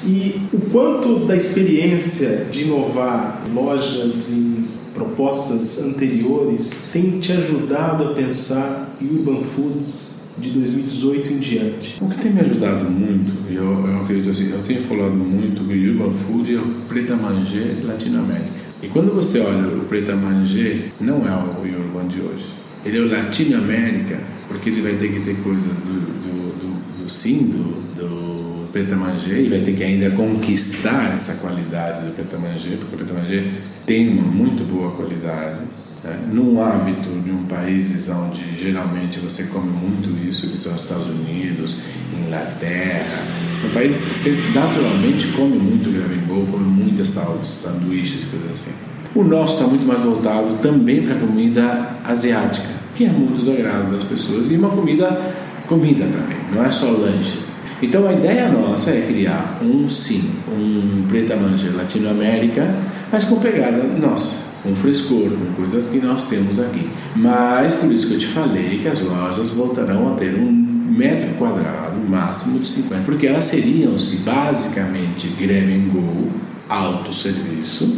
E 0.06 0.42
o 0.54 0.60
quanto 0.72 1.26
da 1.26 1.36
experiência 1.36 2.48
de 2.52 2.64
inovar 2.64 3.44
lojas 3.54 4.32
em 4.32 4.66
propostas 4.94 5.84
anteriores 5.84 6.90
tem 6.92 7.20
te 7.20 7.32
ajudado 7.32 8.04
a 8.06 8.14
pensar 8.14 8.96
Urban 9.02 9.42
Foods 9.42 10.22
de 10.38 10.52
2018 10.52 11.34
em 11.34 11.38
diante? 11.38 11.98
O 12.02 12.08
que 12.08 12.20
tem 12.20 12.32
me 12.32 12.42
ajudado 12.42 12.90
muito, 12.90 13.52
eu, 13.52 13.88
eu 13.88 14.02
acredito 14.02 14.30
assim, 14.30 14.52
eu 14.52 14.62
tenho 14.64 14.84
falado 14.84 15.16
muito 15.16 15.68
que 15.68 15.90
Urban 15.90 16.14
Food 16.14 16.56
é 16.56 16.60
o 16.60 16.66
Preta 16.88 17.16
Manger 17.16 17.78
Latinoamérica. 17.84 18.67
E 18.82 18.88
quando 18.88 19.14
você 19.14 19.40
olha 19.40 19.68
o 19.70 19.86
Preta 19.86 20.16
Manger, 20.16 20.92
não 21.02 21.28
é 21.28 21.32
o 21.32 21.62
Urban 21.62 22.08
de 22.08 22.22
hoje. 22.22 22.46
Ele 22.86 22.98
é 23.00 23.02
o 23.02 23.10
Latinoamérica, 23.10 24.20
porque 24.48 24.70
ele 24.70 24.82
vai 24.82 24.94
ter 24.94 25.12
que 25.12 25.20
ter 25.22 25.36
coisas 25.38 25.82
do, 25.82 25.94
do, 25.94 26.60
do, 26.60 27.04
do 27.04 27.10
sim, 27.10 27.48
do, 27.48 27.88
do 27.96 28.96
Manger, 28.96 29.40
e 29.40 29.50
vai 29.50 29.62
ter 29.62 29.74
que 29.74 29.84
ainda 29.84 30.12
conquistar 30.12 31.12
essa 31.12 31.42
qualidade 31.42 32.06
do 32.06 32.14
Preta 32.14 32.38
Manger, 32.38 32.78
porque 32.78 32.94
o 32.94 32.98
Preta 33.00 33.14
Manger 33.14 33.46
tem 33.88 34.10
uma 34.10 34.22
muito 34.22 34.64
boa 34.64 34.92
qualidade. 34.92 35.62
Né? 36.04 36.20
Num 36.32 36.62
hábito 36.64 37.10
de 37.10 37.32
um 37.32 37.46
países 37.46 38.10
onde 38.10 38.56
geralmente 38.58 39.20
você 39.20 39.44
come 39.46 39.70
muito 39.70 40.10
isso, 40.28 40.48
que 40.48 40.60
são 40.60 40.76
os 40.76 40.84
Estados 40.84 41.08
Unidos, 41.08 41.78
Inglaterra, 42.26 43.24
são 43.56 43.70
países 43.72 44.04
que 44.04 44.14
você 44.14 44.38
naturalmente 44.54 45.28
come 45.30 45.58
muito 45.58 45.90
gravengol, 45.90 46.46
come 46.46 46.66
muitas 46.66 47.08
sanduíches, 47.08 48.26
coisas 48.26 48.52
assim. 48.52 48.72
O 49.16 49.24
nosso 49.24 49.56
está 49.56 49.68
muito 49.68 49.86
mais 49.88 50.02
voltado 50.02 50.56
também 50.62 51.02
para 51.02 51.16
a 51.16 51.20
comida 51.20 51.96
asiática, 52.04 52.68
que 52.94 53.06
é 53.06 53.10
muito 53.10 53.44
do 53.44 53.52
agrado 53.52 53.92
das 53.92 54.04
pessoas, 54.04 54.52
e 54.52 54.58
uma 54.58 54.70
comida, 54.70 55.34
comida 55.68 56.06
também, 56.06 56.38
não 56.54 56.64
é 56.64 56.70
só 56.70 56.92
lanches. 56.92 57.54
Então 57.82 58.08
a 58.08 58.14
ideia 58.14 58.50
nossa 58.50 58.92
é 58.92 59.02
criar 59.02 59.60
um 59.62 59.88
sim, 59.90 60.34
um 60.48 61.06
Preta 61.08 61.36
Manja 61.36 61.72
Latinoamérica, 61.76 62.76
mas 63.12 63.24
com 63.24 63.40
pegada 63.40 63.84
nossa, 63.84 64.47
com 64.68 64.76
frescor, 64.76 65.30
com 65.30 65.54
coisas 65.56 65.88
que 65.88 66.00
nós 66.00 66.28
temos 66.28 66.60
aqui. 66.60 66.90
Mas 67.16 67.76
por 67.76 67.92
isso 67.92 68.08
que 68.08 68.14
eu 68.16 68.20
te 68.20 68.28
falei 68.28 68.80
que 68.80 68.88
as 68.88 69.02
lojas 69.02 69.52
voltarão 69.52 70.14
a 70.14 70.16
ter 70.16 70.36
um 70.36 70.52
metro 70.52 71.30
quadrado 71.36 71.98
máximo 72.08 72.60
de 72.60 72.68
50, 72.68 73.04
porque 73.04 73.28
elas 73.28 73.46
seriam-se 73.46 74.24
basicamente 74.24 75.28
grab 75.40 75.72
and 75.72 75.92
go, 75.92 76.32
autosserviço, 76.70 77.98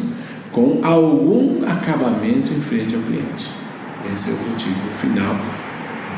com 0.52 0.82
algum 0.84 1.64
acabamento 1.66 2.54
em 2.54 2.62
frente 2.62 2.96
ao 2.96 3.02
cliente. 3.02 3.50
Esse 4.12 4.30
é 4.30 4.34
o 4.34 4.36
objetivo 4.36 4.90
final 5.02 5.36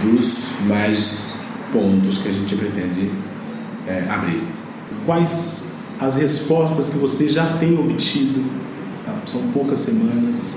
dos 0.01 0.49
mais 0.67 1.35
pontos 1.71 2.17
que 2.17 2.29
a 2.29 2.31
gente 2.31 2.55
pretende 2.55 3.11
é, 3.87 4.05
abrir. 4.09 4.43
Quais 5.05 5.79
as 5.99 6.15
respostas 6.15 6.89
que 6.89 6.97
você 6.97 7.29
já 7.29 7.57
tem 7.57 7.77
obtido, 7.77 8.43
tá? 9.05 9.21
são 9.25 9.51
poucas 9.51 9.79
semanas, 9.79 10.55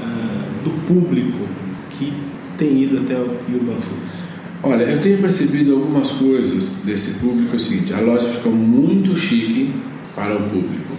uh, 0.00 0.64
do 0.64 0.70
público 0.86 1.46
que 1.90 2.12
tem 2.56 2.82
ido 2.82 3.00
até 3.00 3.14
o 3.14 3.38
Urban 3.52 3.80
Foods? 3.80 4.24
Olha, 4.62 4.84
eu 4.84 5.00
tenho 5.02 5.18
percebido 5.18 5.74
algumas 5.74 6.10
coisas 6.12 6.84
desse 6.84 7.20
público. 7.20 7.52
É 7.52 7.56
o 7.56 7.60
seguinte: 7.60 7.92
a 7.92 8.00
loja 8.00 8.28
ficou 8.28 8.52
muito 8.52 9.14
chique 9.14 9.74
para 10.14 10.34
o 10.34 10.48
público. 10.48 10.94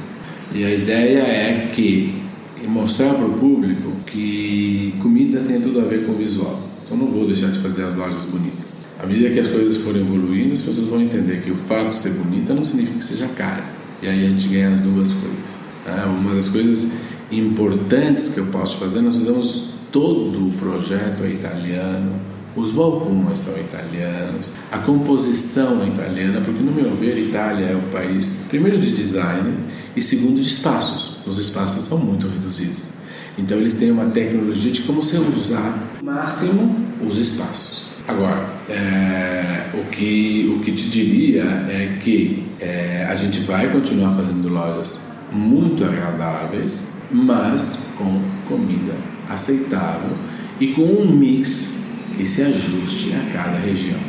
E 0.54 0.63
a 0.63 0.74
ideia 0.74 1.19
é 1.19 1.71
que 1.74 2.21
mostrar 2.67 3.13
para 3.13 3.26
o 3.26 3.34
público 3.34 3.91
que 4.06 4.93
comida 5.02 5.41
tem 5.41 5.60
tudo 5.62 5.82
a 5.82 5.84
ver 5.84 6.06
com 6.06 6.12
o 6.12 6.15
visual. 6.15 6.62
Então 6.86 6.95
não 6.95 7.08
vou 7.08 7.26
deixar 7.26 7.48
de 7.48 7.60
fazer 7.60 7.84
as 7.84 7.95
lojas 7.95 8.26
bonitas. 8.26 8.88
À 9.02 9.06
medida 9.08 9.30
que 9.32 9.39
as 9.39 9.48
coisas 9.48 9.78
forem 9.78 10.02
evoluindo, 10.02 10.54
as 10.54 10.62
pessoas 10.62 10.88
vão 10.88 11.02
entender 11.02 11.41
que 11.41 11.52
o 11.52 11.56
fato 11.56 11.89
de 11.89 11.95
ser 11.95 12.12
bonita 12.12 12.54
não 12.54 12.63
significa 12.63 12.98
que 12.98 13.04
seja 13.04 13.28
cara. 13.30 13.63
E 14.02 14.08
aí 14.08 14.26
a 14.26 14.30
gente 14.30 14.48
ganha 14.48 14.74
as 14.74 14.82
duas 14.82 15.13
coisas. 15.13 15.64
Né? 15.86 16.04
Uma 16.06 16.36
das 16.36 16.50
coisas 16.50 17.02
importantes 17.32 18.30
que 18.30 18.39
eu 18.39 18.48
posso 18.48 18.78
fazer, 18.78 19.02
nós 19.02 19.17
fizemos 19.17 19.69
todo 19.91 20.48
o 20.48 20.52
projeto 20.54 21.24
é 21.24 21.30
italiano, 21.30 22.19
os 22.56 22.71
balcões 22.71 23.39
são 23.39 23.54
italianos, 23.60 24.52
a 24.71 24.78
composição 24.78 25.84
é 25.84 25.88
italiana, 25.88 26.41
porque 26.41 26.63
no 26.63 26.71
meu 26.71 26.95
ver, 26.95 27.17
Itália 27.17 27.65
é 27.65 27.76
um 27.76 27.91
país, 27.91 28.45
primeiro 28.48 28.80
de 28.80 28.91
design 28.91 29.54
e 29.95 30.02
segundo 30.02 30.41
de 30.41 30.48
espaços. 30.48 31.17
Os 31.26 31.38
espaços 31.38 31.84
são 31.84 31.98
muito 31.98 32.28
reduzidos. 32.28 32.93
Então 33.38 33.58
eles 33.58 33.76
têm 33.76 33.91
uma 33.91 34.06
tecnologia 34.06 34.71
de 34.71 34.84
como 34.84 35.04
você 35.04 35.17
usar 35.17 35.78
máximo 36.02 36.86
os 37.06 37.19
espaços. 37.19 37.89
Agora, 38.08 38.48
é, 38.69 39.69
o, 39.74 39.89
que, 39.89 40.56
o 40.56 40.63
que 40.63 40.71
te 40.71 40.89
diria 40.89 41.43
é 41.43 41.98
que 42.02 42.45
é, 42.62 43.06
a 43.10 43.15
gente 43.15 43.39
vai 43.41 43.69
continuar 43.71 44.15
fazendo 44.15 44.48
lojas 44.48 45.04
muito 45.36 45.84
agradáveis, 45.84 47.04
mas 47.12 47.84
com 47.98 48.21
comida 48.48 48.95
aceitável 49.30 50.15
e 50.60 50.67
com 50.67 50.84
um 50.84 51.12
mix 51.12 51.84
que 52.15 52.26
se 52.26 52.43
ajuste 52.43 53.13
a 53.13 53.34
cada 53.34 53.60
região. 53.60 54.00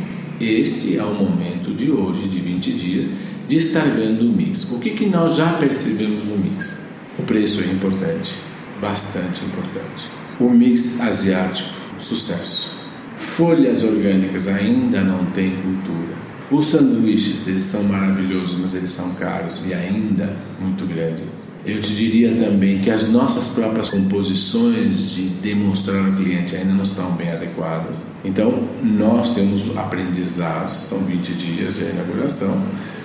Este 0.41 0.97
é 0.97 1.03
o 1.03 1.15
momento 1.15 1.75
de 1.75 1.91
hoje, 1.91 2.29
de 2.29 2.39
20 2.41 2.73
dias, 2.73 3.11
de 3.49 3.57
estar 3.57 3.85
vendo 3.85 4.23
o 4.23 4.33
mix. 4.33 4.71
O 4.71 4.79
que, 4.79 4.91
que 4.91 5.07
nós 5.07 5.37
já 5.37 5.55
percebemos 5.55 6.25
no 6.25 6.37
mix? 6.37 6.85
O 7.19 7.23
preço 7.23 7.62
é 7.62 7.73
importante, 7.73 8.35
bastante 8.81 9.45
importante. 9.45 10.07
O 10.39 10.51
mix 10.51 11.01
asiático, 11.01 11.75
sucesso. 11.99 12.77
Folhas 13.17 13.83
orgânicas 13.83 14.47
ainda 14.47 15.01
não 15.01 15.25
tem 15.27 15.57
cultura. 15.57 16.26
Os 16.48 16.68
sanduíches, 16.68 17.48
eles 17.48 17.64
são 17.64 17.82
maravilhosos, 17.85 18.56
mas 18.56 18.72
eles 18.72 18.90
são 18.90 19.11
caros 19.14 19.66
e 19.66 19.74
ainda 19.74 20.37
muito 20.61 20.87
grandes. 20.87 21.48
Eu 21.64 21.82
te 21.82 21.92
diria 21.92 22.37
também 22.37 22.78
que 22.80 22.88
as 22.88 23.11
nossas 23.11 23.48
próprias 23.48 23.90
composições 23.90 25.11
de 25.11 25.22
demonstrar 25.22 26.06
ao 26.06 26.12
cliente 26.12 26.54
ainda 26.54 26.72
não 26.72 26.85
estão 26.85 27.11
bem 27.16 27.32
adequadas. 27.32 28.12
Então, 28.24 28.68
nós 28.80 29.35
temos 29.35 29.76
aprendizados, 29.76 30.72
são 30.72 31.00
20 31.04 31.32
dias 31.32 31.74
de 31.74 31.82
inauguração. 31.82 32.62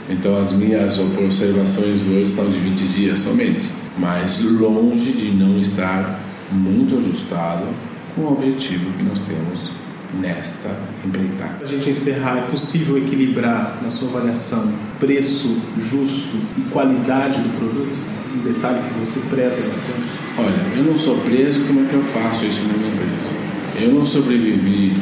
Então, 0.07 0.39
as 0.39 0.53
minhas 0.53 0.99
observações 0.99 2.07
hoje 2.07 2.27
são 2.27 2.47
de 2.47 2.59
20 2.59 2.87
dias 2.89 3.21
somente, 3.21 3.67
mas 3.97 4.39
longe 4.39 5.13
de 5.13 5.31
não 5.31 5.59
estar 5.59 6.21
muito 6.51 6.95
ajustado 6.95 7.65
com 8.13 8.21
o 8.21 8.33
objetivo 8.33 8.91
que 8.93 9.01
nós 9.01 9.19
temos 9.21 9.81
nesta 10.13 10.69
empreitada. 11.05 11.55
Para 11.55 11.67
a 11.67 11.69
gente 11.69 11.89
encerrar, 11.89 12.37
é 12.37 12.41
possível 12.41 12.97
equilibrar 12.97 13.79
na 13.81 13.89
sua 13.89 14.09
avaliação 14.09 14.71
preço 14.99 15.61
justo 15.79 16.37
e 16.57 16.61
qualidade 16.71 17.39
do 17.39 17.49
produto? 17.57 17.99
Um 18.33 18.39
detalhe 18.39 18.87
que 18.87 18.99
você 18.99 19.19
preza 19.29 19.61
bastante. 19.67 20.21
Olha, 20.37 20.77
eu 20.77 20.83
não 20.83 20.97
sou 20.97 21.17
preso, 21.19 21.61
como 21.65 21.85
é 21.85 21.89
que 21.89 21.93
eu 21.93 22.03
faço 22.03 22.45
isso 22.45 22.61
na 22.63 22.73
minha 22.77 22.93
empresa? 22.93 23.33
Eu 23.75 23.93
não 23.93 24.05
sobrevivi 24.05 24.95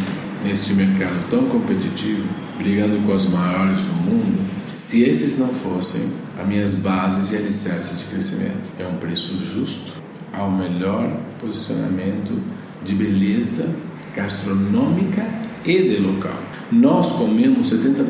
neste 0.43 0.73
mercado 0.73 1.29
tão 1.29 1.45
competitivo, 1.45 2.27
brigando 2.57 2.97
com 3.05 3.13
os 3.13 3.29
maiores 3.29 3.79
do 3.81 3.93
mundo, 3.93 4.39
se 4.67 5.03
esses 5.03 5.39
não 5.39 5.49
fossem 5.49 6.13
as 6.39 6.47
minhas 6.47 6.75
bases 6.75 7.31
e 7.31 7.35
alicerces 7.35 7.99
de 7.99 8.05
crescimento. 8.05 8.73
É 8.79 8.87
um 8.87 8.97
preço 8.97 9.37
justo, 9.53 9.93
ao 10.33 10.49
melhor 10.49 11.11
posicionamento 11.39 12.41
de 12.83 12.95
beleza 12.95 13.75
gastronômica 14.19 15.25
e 15.65 15.89
de 15.89 15.97
local. 15.97 16.37
Nós 16.71 17.13
comemos 17.13 17.71
70% 17.71 18.05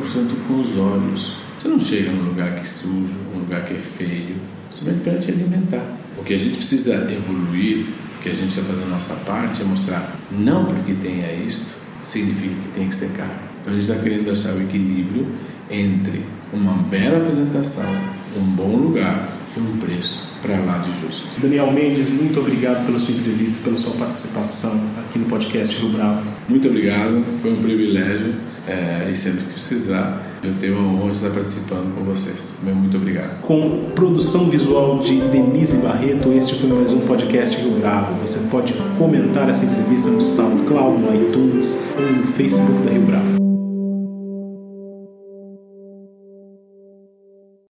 com 0.47 0.61
os 0.61 0.77
olhos. 0.77 1.37
Você 1.57 1.67
não 1.67 1.79
chega 1.79 2.11
num 2.11 2.23
lugar 2.23 2.55
que 2.55 2.61
é 2.61 2.63
sujo, 2.63 3.15
um 3.35 3.39
lugar 3.39 3.65
que 3.65 3.75
é 3.75 3.79
feio, 3.79 4.37
simplesmente 4.71 5.03
para 5.03 5.19
te 5.19 5.31
alimentar. 5.31 5.97
O 6.17 6.23
que 6.23 6.33
a 6.33 6.37
gente 6.37 6.57
precisa 6.57 6.93
evoluir, 7.11 7.87
o 8.17 8.21
que 8.21 8.29
a 8.29 8.33
gente 8.33 8.49
está 8.49 8.61
fazendo 8.61 8.87
a 8.87 8.89
nossa 8.89 9.15
parte 9.25 9.61
é 9.61 9.65
mostrar, 9.65 10.15
não 10.31 10.65
porque 10.65 10.93
tenha 10.93 11.31
isto, 11.33 11.79
significa 12.01 12.55
que 12.63 12.67
tem 12.69 12.87
que 12.89 12.95
ser 12.95 13.15
caro. 13.15 13.31
Então 13.61 13.73
a 13.73 13.75
gente 13.75 13.89
está 13.89 14.01
querendo 14.01 14.31
achar 14.31 14.53
o 14.53 14.61
equilíbrio 14.61 15.27
entre 15.69 16.25
uma 16.51 16.73
bela 16.73 17.17
apresentação, 17.17 17.89
um 18.35 18.41
bom 18.41 18.75
lugar 18.75 19.38
e 19.55 19.59
um 19.59 19.77
preço 19.77 20.27
para 20.41 20.57
lá 20.59 20.77
de 20.79 20.91
justo. 21.01 21.39
Daniel 21.39 21.71
Mendes, 21.71 22.09
muito 22.11 22.39
obrigado 22.39 22.85
pela 22.85 22.99
sua 22.99 23.15
entrevista, 23.15 23.63
pela 23.63 23.77
sua 23.77 23.93
participação 23.93 24.79
aqui 24.99 25.19
no 25.19 25.25
podcast 25.25 25.75
Rio 25.75 25.89
Bravo. 25.89 26.23
Muito 26.47 26.67
obrigado, 26.67 27.23
foi 27.41 27.51
um 27.51 27.61
privilégio 27.61 28.35
é, 28.67 29.09
e 29.11 29.15
sempre 29.15 29.41
que 29.41 29.53
precisar 29.53 30.29
eu 30.41 30.53
tenho 30.55 30.77
a 30.77 30.81
honra 30.81 31.07
de 31.07 31.17
estar 31.17 31.29
participando 31.31 31.93
com 31.95 32.03
vocês. 32.03 32.53
Meu 32.63 32.73
muito 32.73 32.95
obrigado. 32.95 33.41
Com 33.41 33.91
produção 33.93 34.49
visual 34.49 34.99
de 34.99 35.19
Denise 35.19 35.77
Barreto, 35.77 36.31
este 36.31 36.55
foi 36.55 36.69
mais 36.69 36.93
um 36.93 37.01
podcast 37.01 37.57
Rio 37.57 37.71
Bravo. 37.79 38.13
Você 38.21 38.47
pode 38.49 38.73
comentar 38.97 39.49
essa 39.49 39.65
entrevista 39.65 40.09
no 40.09 40.21
SoundCloud, 40.21 41.01
no 41.01 41.13
iTunes 41.13 41.93
ou 41.97 42.01
no 42.01 42.23
Facebook 42.27 42.83
da 42.83 42.91
Rio 42.91 43.01
Bravo. 43.01 43.48